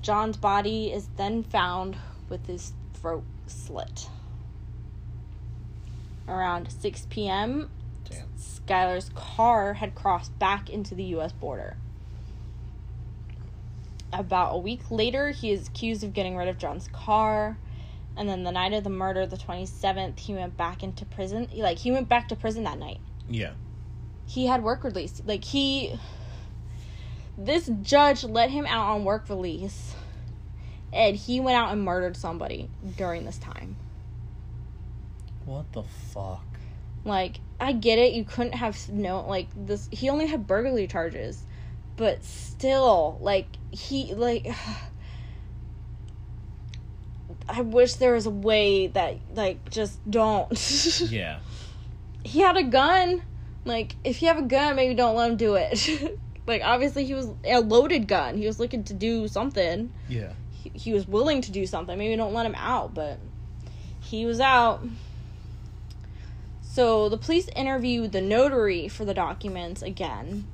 [0.00, 1.98] John's body is then found
[2.30, 4.08] with his throat slit.
[6.28, 7.70] Around 6 p.m.,
[8.04, 8.28] Damn.
[8.36, 11.32] Skylar's car had crossed back into the U.S.
[11.32, 11.76] border.
[14.12, 17.58] About a week later, he is accused of getting rid of John's car.
[18.16, 21.48] And then the night of the murder, the 27th, he went back into prison.
[21.54, 22.98] Like, he went back to prison that night.
[23.28, 23.52] Yeah.
[24.26, 25.22] He had work release.
[25.24, 25.98] Like, he.
[27.36, 29.94] This judge let him out on work release.
[30.92, 33.76] And he went out and murdered somebody during this time.
[35.48, 36.44] What the fuck?
[37.06, 38.12] Like, I get it.
[38.12, 39.88] You couldn't have no like this.
[39.90, 41.42] He only had burglary charges,
[41.96, 44.46] but still, like he like.
[47.48, 50.52] I wish there was a way that like just don't.
[51.10, 51.38] Yeah.
[52.24, 53.22] he had a gun.
[53.64, 56.18] Like, if you have a gun, maybe don't let him do it.
[56.46, 58.36] like, obviously, he was a loaded gun.
[58.36, 59.92] He was looking to do something.
[60.08, 60.32] Yeah.
[60.52, 61.96] He, he was willing to do something.
[61.96, 63.18] Maybe don't let him out, but
[64.00, 64.82] he was out.
[66.70, 70.46] So the police interview the notary for the documents again,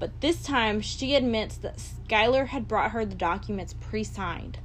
[0.00, 4.58] but this time she admits that Skylar had brought her the documents pre signed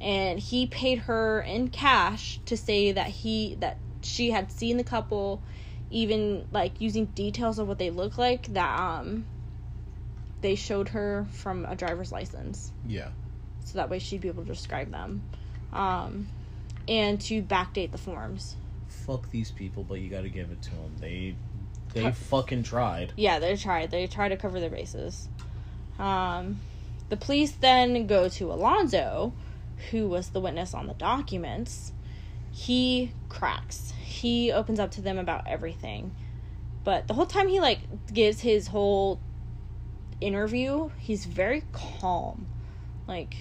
[0.00, 4.84] and he paid her in cash to say that he that she had seen the
[4.84, 5.42] couple
[5.90, 9.26] even like using details of what they look like that um
[10.42, 13.08] they showed her from a driver's license Yeah.
[13.64, 15.22] so that way she'd be able to describe them
[15.72, 16.28] um
[16.86, 18.56] and to backdate the forms
[19.06, 20.96] Fuck these people, but you got to give it to them.
[21.00, 21.36] They
[21.94, 22.16] they Cut.
[22.16, 23.12] fucking tried.
[23.16, 25.28] yeah they tried they tried to cover their bases
[25.98, 26.60] um
[27.08, 29.32] the police then go to alonso
[29.90, 31.92] who was the witness on the documents
[32.50, 36.14] he cracks he opens up to them about everything
[36.84, 37.78] but the whole time he like
[38.12, 39.20] gives his whole
[40.20, 42.46] interview he's very calm
[43.06, 43.36] like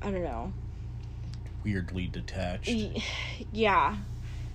[0.00, 0.52] i don't know
[1.64, 2.74] Weirdly detached.
[3.52, 3.98] Yeah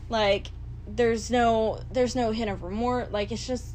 [0.09, 0.51] like
[0.87, 3.73] there's no there's no hint of remorse like it's just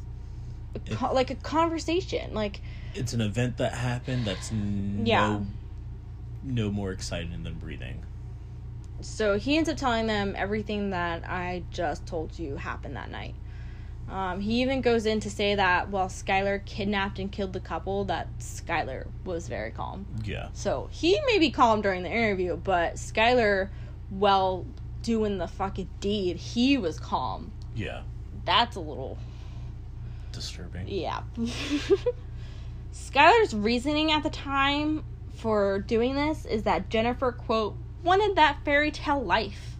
[0.75, 2.61] a co- like a conversation like
[2.95, 5.39] It's an event that happened that's no Yeah.
[6.43, 8.03] no more exciting than breathing.
[9.01, 13.35] so he ends up telling them everything that i just told you happened that night
[14.09, 18.03] um, he even goes in to say that while skylar kidnapped and killed the couple
[18.05, 20.47] that skylar was very calm Yeah.
[20.53, 23.69] so he may be calm during the interview but skylar
[24.09, 24.65] while
[25.03, 28.01] doing the fucking deed he was calm Yeah.
[28.45, 29.17] that's a little
[30.31, 30.87] Disturbing.
[30.87, 31.21] Yeah.
[32.91, 35.03] Skylar's reasoning at the time
[35.35, 39.75] for doing this is that Jennifer, quote, wanted that fairy tale life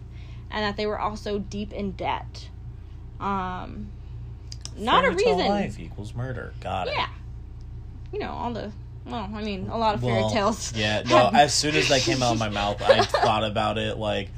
[0.50, 2.48] and that they were also deep in debt.
[3.20, 3.88] Um,
[4.76, 5.48] not a Fairy tale reason.
[5.50, 6.52] Life equals murder.
[6.60, 6.94] Got it.
[6.96, 7.08] Yeah.
[8.12, 8.70] You know, all the,
[9.06, 10.72] well, I mean, a lot of fairy Well, tales.
[10.76, 13.78] Yeah, no, have- as soon as that came out of my mouth, I thought about
[13.78, 14.30] it like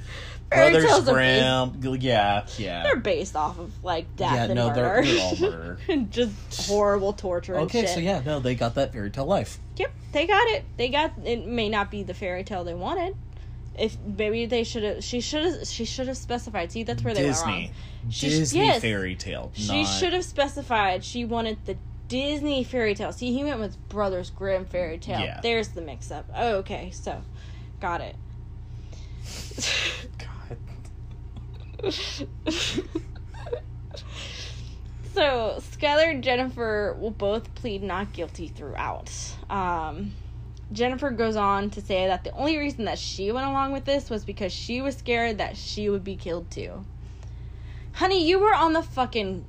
[0.51, 1.97] Fairy Brothers Grimm.
[2.01, 2.45] Yeah,
[2.85, 5.07] they're based off of, like, death Yeah, and no, they're- murder.
[5.07, 5.79] they're all murder.
[5.89, 7.91] and just horrible torture and Okay, shit.
[7.91, 9.59] so yeah, no, they got that fairy tale life.
[9.77, 10.65] Yep, they got it.
[10.77, 11.47] They got it.
[11.47, 13.17] May not be the fairy tale they wanted.
[13.79, 16.73] If maybe they should have, she should have, she should have specified.
[16.73, 17.53] See, that's where they went Disney.
[17.53, 18.11] wrong.
[18.11, 18.81] She- Disney yes.
[18.81, 19.51] fairy tale.
[19.55, 21.77] She not- should have specified she wanted the
[22.09, 23.13] Disney fairy tale.
[23.13, 25.19] See, he went with Brothers Grimm fairy tale.
[25.21, 25.41] Yeah.
[25.43, 26.25] There's the mix-up.
[26.35, 27.21] Oh, okay, so
[27.81, 28.15] got it.
[35.17, 39.11] So Skylar and Jennifer will both plead not guilty throughout.
[39.49, 40.13] Um,
[40.71, 44.11] Jennifer goes on to say that the only reason that she went along with this
[44.11, 46.85] was because she was scared that she would be killed too.
[47.93, 49.47] Honey, you were on the fucking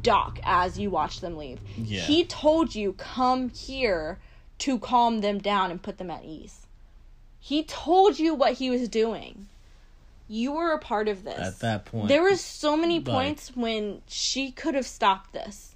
[0.00, 1.60] dock as you watched them leave.
[1.76, 2.00] Yeah.
[2.00, 4.18] He told you come here
[4.60, 6.66] to calm them down and put them at ease.
[7.38, 9.48] He told you what he was doing.
[10.28, 11.38] You were a part of this.
[11.38, 15.74] At that point, There was so many Like- points when she could have stopped this.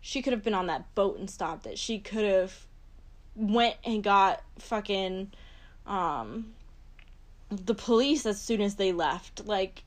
[0.00, 1.78] She could have been on that boat and stopped it.
[1.78, 2.66] She could have
[3.34, 5.32] went and got fucking
[5.86, 6.54] um
[7.50, 9.44] the police as soon as they left.
[9.46, 9.82] Like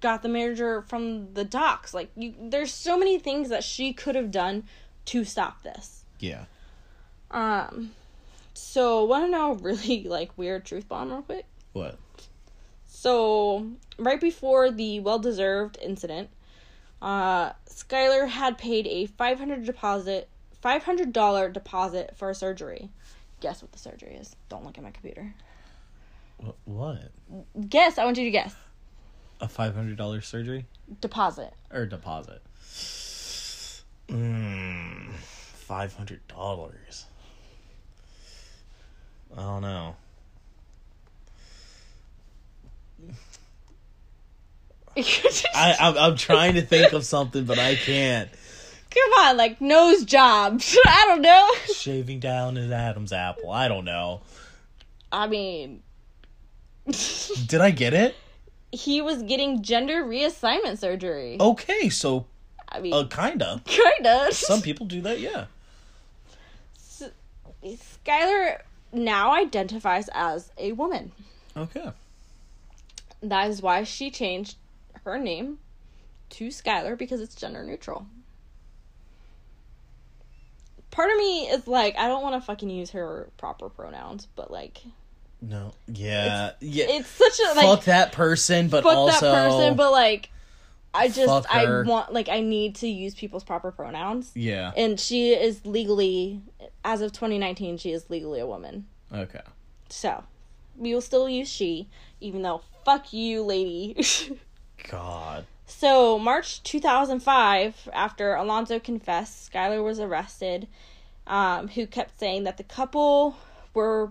[0.00, 1.94] got the manager from the docks.
[1.94, 4.64] Like you there's so many things that she could have done
[5.06, 6.04] to stop this.
[6.18, 6.44] yeah.
[7.30, 7.92] Um
[8.54, 11.46] so want to know a really like weird truth bomb real quick?
[11.72, 11.96] What?
[13.00, 13.64] So,
[13.96, 16.30] right before the well deserved incident,
[17.00, 20.28] uh, Skylar had paid a 500 deposit,
[20.60, 22.90] five hundred dollar deposit for a surgery.
[23.38, 24.34] Guess what the surgery is?
[24.48, 25.32] Don't look at my computer.
[26.64, 27.12] What?
[27.68, 27.98] Guess.
[27.98, 28.56] I want you to guess.
[29.40, 30.66] A five hundred dollar surgery
[31.00, 31.54] Deposit.
[31.72, 32.42] or deposit?
[34.08, 37.06] Mm, five hundred dollars.
[39.36, 39.94] I don't know.
[45.54, 48.30] I, I'm, I'm trying to think of something, but I can't.
[48.90, 50.60] Come on, like nose job.
[50.86, 51.50] I don't know.
[51.74, 53.50] Shaving down an Adam's apple.
[53.50, 54.22] I don't know.
[55.12, 55.82] I mean,
[57.46, 58.14] Did I get it?
[58.70, 61.36] he was getting gender reassignment surgery.
[61.40, 62.26] Okay, so
[62.68, 63.62] I mean, uh, kinda.
[63.64, 64.28] kinda.
[64.32, 65.46] Some people do that, yeah.
[67.64, 68.60] Skylar
[68.92, 71.12] now identifies as a woman.
[71.56, 71.90] Okay.
[73.22, 74.56] That is why she changed
[75.12, 75.58] her name
[76.30, 78.06] to Skylar because it's gender neutral.
[80.90, 84.50] Part of me is like, I don't want to fucking use her proper pronouns, but
[84.50, 84.82] like,
[85.40, 85.72] No.
[85.86, 86.52] Yeah.
[86.60, 86.86] yeah.
[86.88, 90.30] it's such a like fuck that person, but fuck also that person, but like,
[90.94, 94.72] I just Fuck I want like I need to use people's proper pronouns, yeah.
[94.76, 96.40] and she is legally,
[96.82, 98.86] as of 2019, she is legally a woman.
[99.12, 99.42] Okay.
[99.90, 100.24] So,
[100.76, 101.88] we will still use she,
[102.20, 104.02] even though fuck you, lady.
[104.88, 105.46] God.
[105.66, 110.66] So, March 2005, after Alonso confessed, Skylar was arrested,
[111.26, 113.36] um, who kept saying that the couple
[113.74, 114.10] were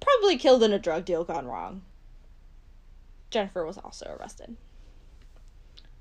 [0.00, 1.82] probably killed in a drug deal gone wrong.
[3.30, 4.56] Jennifer was also arrested.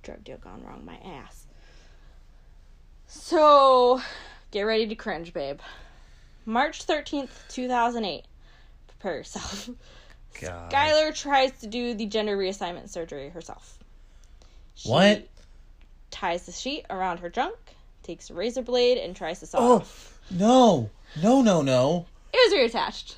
[0.04, 1.48] Drug deal gone wrong, my ass.
[3.08, 4.02] So,
[4.52, 5.60] get ready to cringe, babe.
[6.46, 8.26] March 13th, 2008.
[8.88, 9.70] Prepare yourself.
[10.40, 10.72] God.
[10.72, 13.80] Skylar tries to do the gender reassignment surgery herself.
[14.78, 15.28] She What?
[16.12, 17.58] Ties the sheet around her junk,
[18.04, 19.76] takes a razor blade, and tries to saw Oh.
[19.78, 20.20] it off.
[20.32, 20.90] No.
[21.22, 22.06] No, no, no.
[22.34, 23.16] It was reattached.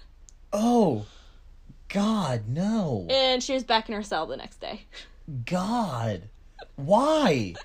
[0.53, 1.05] Oh.
[1.89, 3.05] God, no.
[3.09, 4.81] And she was back in her cell the next day.
[5.45, 6.23] God.
[6.75, 7.55] Why?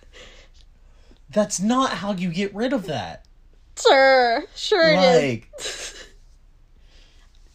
[1.30, 3.24] That's not how you get rid of that.
[3.80, 6.04] Sure, sure it Like, is.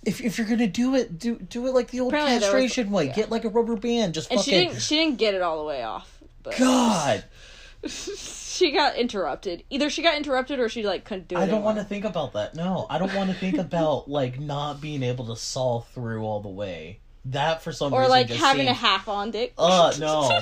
[0.05, 2.61] if if you're gonna do it, do do it like the old Apparently there was-
[2.63, 3.05] castration way.
[3.07, 3.13] yeah.
[3.13, 4.13] Get like a rubber band.
[4.15, 6.08] Just And she didn't she didn't get it all the way off.
[6.43, 7.25] But God,
[7.87, 9.63] she got interrupted.
[9.69, 11.39] Either she got interrupted or she like couldn't do it.
[11.39, 12.55] I don't want to think about that.
[12.55, 16.41] No, I don't want to think about like not being able to saw through all
[16.41, 16.99] the way.
[17.25, 19.53] That for some Or reason like just having a half on dick.
[19.57, 20.41] Uh no.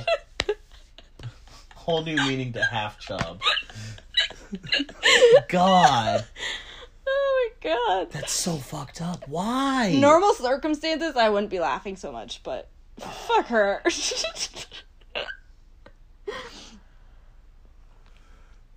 [1.76, 3.42] Whole new meaning to half chub.
[5.50, 6.26] God,
[7.08, 8.12] oh my god.
[8.12, 9.28] that's so fucked up.
[9.28, 9.96] Why?
[9.98, 12.70] Normal circumstances, I wouldn't be laughing so much, but
[13.00, 13.82] fuck her.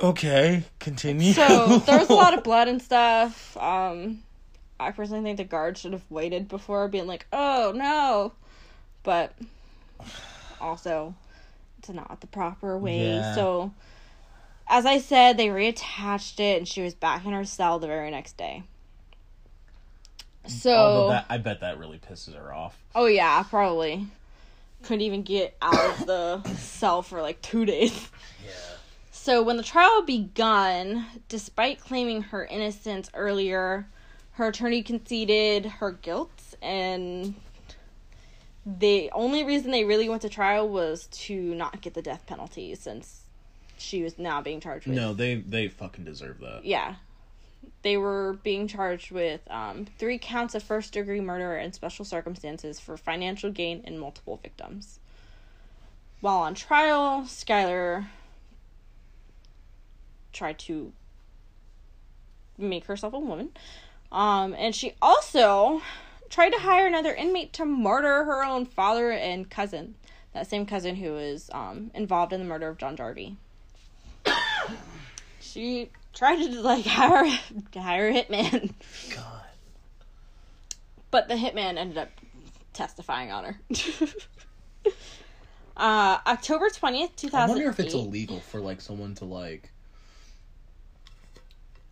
[0.03, 1.33] Okay, continue.
[1.35, 3.57] so there was a lot of blood and stuff.
[3.59, 4.23] Um,
[4.79, 8.33] I personally think the guard should have waited before being like, "Oh no,"
[9.03, 9.35] but
[10.61, 11.15] also
[11.79, 13.17] it's not the proper way.
[13.17, 13.35] Yeah.
[13.35, 13.73] So,
[14.69, 18.11] as I said, they reattached it, and she was back in her cell the very
[18.11, 18.63] next day.
[20.47, 22.83] So, that, I bet that really pisses her off.
[22.95, 24.07] oh yeah, probably
[24.83, 28.09] couldn't even get out of the cell for like two days.
[28.45, 28.51] Yeah.
[29.11, 33.87] So when the trial begun, despite claiming her innocence earlier,
[34.33, 36.31] her attorney conceded her guilt
[36.63, 37.35] and
[38.67, 42.75] the only reason they really went to trial was to not get the death penalty
[42.75, 43.23] since
[43.79, 46.65] she was now being charged with No, they they fucking deserve that.
[46.65, 46.97] yeah
[47.83, 52.79] they were being charged with um, three counts of first degree murder in special circumstances
[52.79, 54.99] for financial gain and multiple victims.
[56.21, 58.09] While on trial skylar
[60.33, 60.93] tried to
[62.59, 63.51] make herself a woman
[64.13, 65.81] um, and she also
[66.29, 69.95] tried to hire another inmate to murder her own father and cousin
[70.35, 73.37] that same cousin who was um, involved in the murder of john jarvi.
[75.41, 77.27] She tried to like hire
[77.75, 78.73] hire a hitman,
[79.15, 79.45] God.
[81.11, 82.11] but the hitman ended up
[82.73, 83.61] testifying on her.
[85.77, 87.51] uh, October twentieth, two thousand.
[87.51, 89.71] I wonder if it's illegal for like someone to like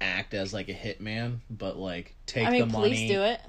[0.00, 3.40] act as like a hitman, but like take I mean, the police money, do it.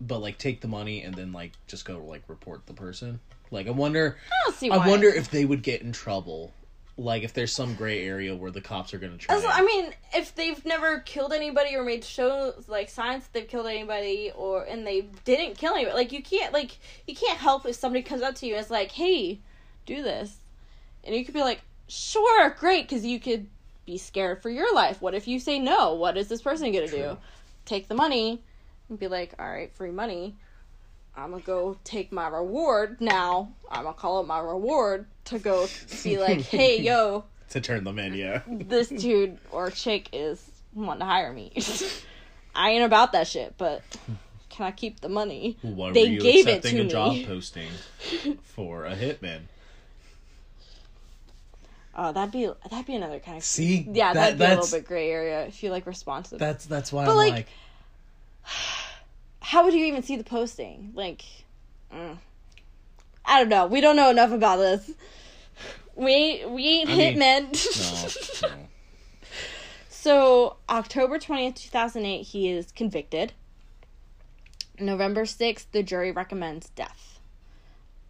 [0.00, 3.20] but like take the money and then like just go like report the person.
[3.50, 4.76] Like I wonder, I don't see why.
[4.76, 6.52] I wonder if they would get in trouble.
[6.98, 9.34] Like if there's some gray area where the cops are gonna try.
[9.34, 13.48] As- I mean, if they've never killed anybody or made shows like signs that they've
[13.48, 17.64] killed anybody, or and they didn't kill anybody, like you can't like you can't help
[17.66, 19.40] if somebody comes up to you and is like, "Hey,
[19.86, 20.36] do this,"
[21.04, 23.48] and you could be like, "Sure, great," because you could
[23.86, 25.00] be scared for your life.
[25.00, 25.94] What if you say no?
[25.94, 27.16] What is this person gonna do?
[27.64, 28.42] Take the money
[28.90, 30.36] and be like, "All right, free money."
[31.16, 33.52] I'm gonna go take my reward now.
[33.70, 35.68] I'm gonna call it my reward to go
[36.02, 38.40] be like, "Hey, yo." to turn them in, yeah.
[38.48, 41.52] this dude or chick is wanting to hire me.
[42.54, 43.82] I ain't about that shit, but
[44.48, 45.58] can I keep the money?
[45.60, 47.26] Why They were you gave it accepting to a job me.
[47.26, 47.68] posting
[48.42, 49.40] for a hitman?
[51.94, 54.78] Oh, that'd be that'd be another kind of See, yeah, that- that'd be a little
[54.78, 56.38] bit gray area if you like responsive.
[56.38, 57.48] That's that's why But, I'm like, like,
[59.42, 60.92] How would you even see the posting?
[60.94, 61.24] Like,
[61.92, 62.16] mm.
[63.24, 63.66] I don't know.
[63.66, 64.90] We don't know enough about this.
[65.94, 68.42] We we ain't I mean, hitmen.
[68.42, 68.54] no, no.
[69.88, 73.34] So, October 20th, 2008, he is convicted.
[74.80, 77.20] November 6th, the jury recommends death.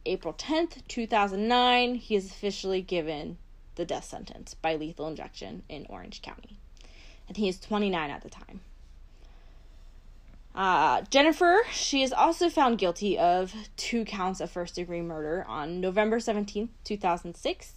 [0.07, 3.37] April 10th, 2009, he is officially given
[3.75, 6.59] the death sentence by lethal injection in Orange County.
[7.29, 8.61] And he is 29 at the time.
[10.55, 15.81] Uh, Jennifer, she is also found guilty of two counts of first degree murder on
[15.81, 17.74] November 17th, 2006.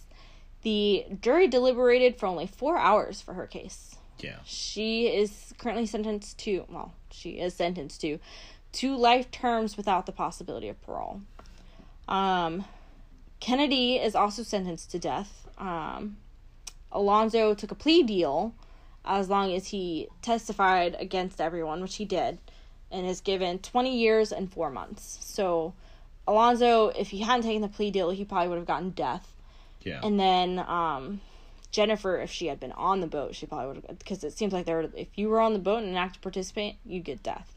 [0.62, 3.96] The jury deliberated for only four hours for her case.
[4.18, 4.38] Yeah.
[4.44, 8.18] She is currently sentenced to, well, she is sentenced to
[8.72, 11.22] two life terms without the possibility of parole.
[12.08, 12.64] Um,
[13.40, 15.46] Kennedy is also sentenced to death.
[15.58, 16.18] Um,
[16.92, 18.54] Alonso took a plea deal
[19.04, 22.38] as long as he testified against everyone, which he did.
[22.90, 25.18] And is given 20 years and four months.
[25.22, 25.74] So,
[26.26, 29.32] Alonso, if he hadn't taken the plea deal, he probably would have gotten death.
[29.82, 30.00] Yeah.
[30.02, 31.20] And then um,
[31.72, 34.52] Jennifer, if she had been on the boat, she probably would have because it seems
[34.52, 34.80] like there.
[34.96, 37.54] If you were on the boat and an active participant, you get death.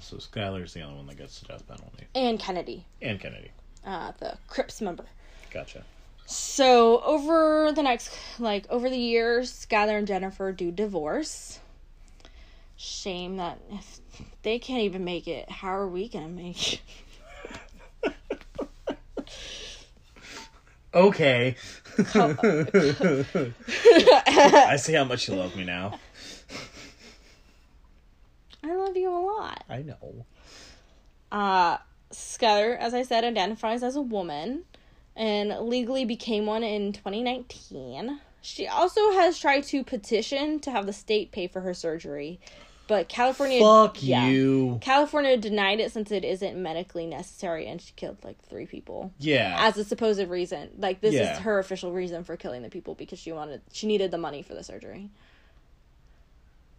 [0.00, 2.06] so Skylar's the only one that gets the death penalty.
[2.14, 3.50] And Kennedy, And Kennedy.
[3.86, 5.04] uh, the Crips member.
[5.52, 5.84] Gotcha.
[6.26, 11.58] So over the next, like over the years, Skylar and Jennifer do divorce.
[12.82, 14.00] Shame that if
[14.42, 16.74] they can't even make it, how are we gonna make?
[16.74, 16.80] it?
[20.92, 21.54] Okay.
[22.16, 26.00] I see how much you love me now.
[28.64, 29.62] I love you a lot.
[29.68, 30.26] I know.
[31.30, 31.78] Uh,
[32.12, 34.64] Skylar, as I said, identifies as a woman
[35.14, 38.18] and legally became one in 2019.
[38.42, 42.40] She also has tried to petition to have the state pay for her surgery,
[42.90, 43.60] but California.
[43.60, 44.26] Fuck yeah.
[44.26, 44.78] you.
[44.80, 49.56] California denied it since it isn't medically necessary, and she killed like three people Yeah.
[49.60, 50.70] as a supposed reason.
[50.76, 51.34] Like this Yeah.
[51.34, 54.42] is her official reason for killing the people because she wanted she needed the money
[54.42, 55.08] for the surgery.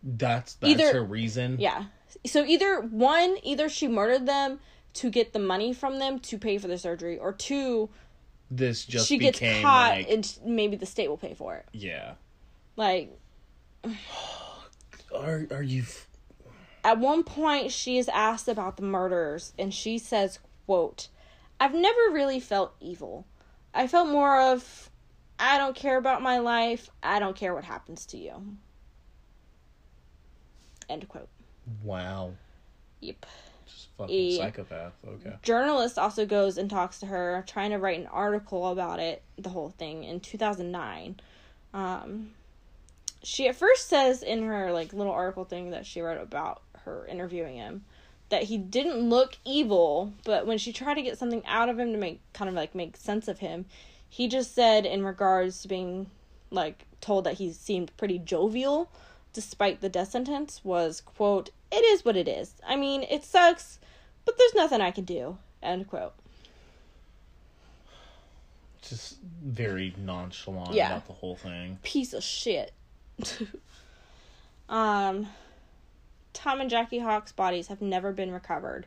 [0.04, 1.56] that's that's Either- her reason.
[1.60, 1.86] Yeah.
[2.26, 4.60] So either one, either she murdered them
[4.96, 7.90] to get the money from them to pay for the surgery, or two,
[8.50, 11.68] This just she gets caught like and maybe the state will pay for it.
[11.72, 12.16] yeah.
[12.76, 13.18] Like
[15.16, 15.82] Are are you?
[15.84, 16.08] F-
[16.84, 21.10] at one point, she is asked about the murders, and she says, "quote
[21.60, 23.26] I've never really felt evil.
[23.74, 24.90] I felt more of."
[25.44, 26.92] I don't care about my life.
[27.02, 28.58] I don't care what happens to you.
[30.88, 31.30] End quote.
[31.84, 32.34] wow.
[33.00, 33.26] Yep.
[33.66, 34.94] Just fucking E- psychopath.
[35.08, 35.34] Okay.
[35.42, 39.50] journalist also goes and talks to her, trying to write an article about it, the
[39.50, 41.20] whole thing, in 2009.
[41.74, 42.32] Um,
[43.24, 47.06] she at first says in her like little article thing that she wrote about her
[47.08, 47.84] interviewing him
[48.30, 51.92] that he didn't look evil, but when she tried to get something out of him
[51.92, 53.66] to make kind of like make sense of him,
[54.08, 56.10] he just said in regards to being
[56.50, 58.90] like told that he seemed pretty jovial
[59.34, 63.80] despite the death sentence was quote it is what it is i mean it sucks
[64.26, 66.14] but there's nothing i can do end quote
[68.82, 70.88] Just very nonchalant Yeah.
[70.88, 71.80] about the whole thing.
[71.84, 72.74] piece of shit
[74.70, 75.28] um
[76.34, 78.86] tom and jackie hawks' bodies have never been recovered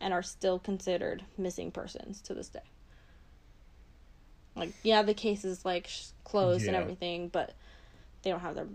[0.00, 2.60] and are still considered missing persons to this day
[4.54, 7.54] like yeah the case is like sh- closed and everything but
[8.22, 8.66] they don't have their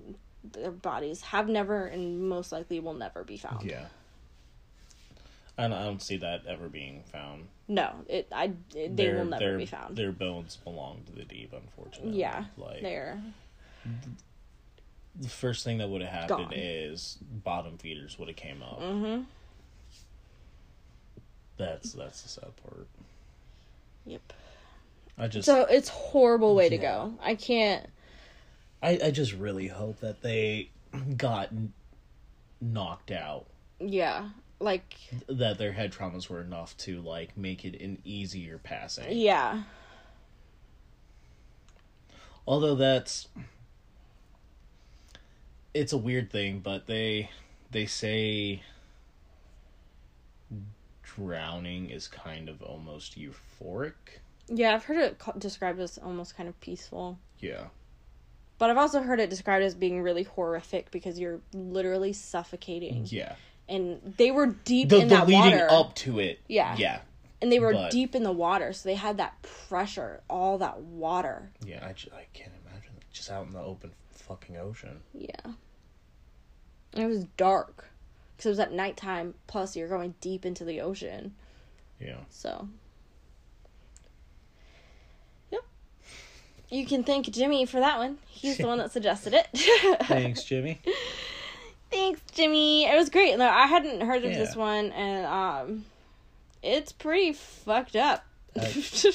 [0.53, 3.85] their bodies have never and most likely will never be found Yeah.
[5.57, 7.47] I don't, I don't see that ever being found.
[7.67, 11.11] no it i it, they Their- will never their- be found Their bones belong to
[11.11, 12.17] the deep, unfortunately.
[12.19, 13.21] yeah Like they're
[15.19, 16.53] the first thing that would have happened Gone.
[16.55, 18.79] is bottom feeders would have came up.
[18.81, 19.23] mm-hmm
[21.57, 22.87] That's that's the sad part.
[24.05, 24.33] yep
[25.17, 27.85] I just so it's horrible way to go i can't
[28.81, 30.69] I, I just really hope that they
[31.17, 31.49] got
[32.59, 33.45] knocked out.
[33.79, 34.29] yeah
[34.59, 34.95] like
[35.27, 39.17] That their head traumas were enough to like make it an easier passing.
[39.17, 39.63] yeah
[42.47, 43.27] Although that's
[45.73, 47.29] it's a weird thing, but they
[47.71, 48.61] they say
[51.03, 53.93] drowning is kind of almost euphoric.
[54.47, 57.19] Yeah, I've heard it described as almost kind of peaceful.
[57.39, 57.65] Yeah.
[58.57, 63.05] But I've also heard it described as being really horrific because you're literally suffocating.
[63.09, 63.35] Yeah.
[63.67, 65.67] And they were deep The, in the that leading water.
[65.71, 66.39] up to it.
[66.47, 66.75] Yeah.
[66.77, 66.99] Yeah.
[67.41, 70.79] and they were but- deep in the water, so they had that pressure, all that
[70.81, 71.49] water.
[71.65, 73.91] Yeah, I, ju- I can't imagine just out in the open
[74.31, 75.01] fucking ocean.
[75.13, 75.35] Yeah.
[76.93, 77.85] And it was dark
[78.35, 81.35] because it was at nighttime, plus you're going deep into the ocean.
[81.99, 82.17] Yeah.
[82.29, 82.67] So.
[85.51, 85.61] Yep.
[86.69, 88.17] You can thank Jimmy for that one.
[88.27, 89.47] He's the one that suggested it.
[90.05, 90.79] Thanks, Jimmy.
[91.89, 92.85] Thanks, Jimmy.
[92.85, 93.37] It was great.
[93.37, 95.85] No, I hadn't heard of this one, and um,
[96.63, 98.25] it's pretty fucked up,
[98.55, 99.11] Uh, to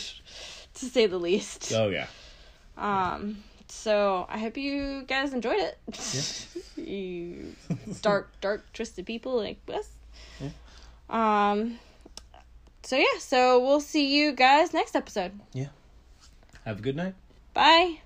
[0.75, 1.73] say the least.
[1.75, 2.07] Oh yeah.
[2.77, 3.43] Um,
[3.77, 5.79] so I hope you guys enjoyed it.
[6.77, 7.55] you
[8.03, 9.89] dark, dark, twisted people like us.
[11.09, 11.79] Um.
[12.83, 15.39] So yeah, so we'll see you guys next episode.
[15.53, 15.69] Yeah.
[16.65, 17.15] Have a good night.
[17.55, 18.01] Bye.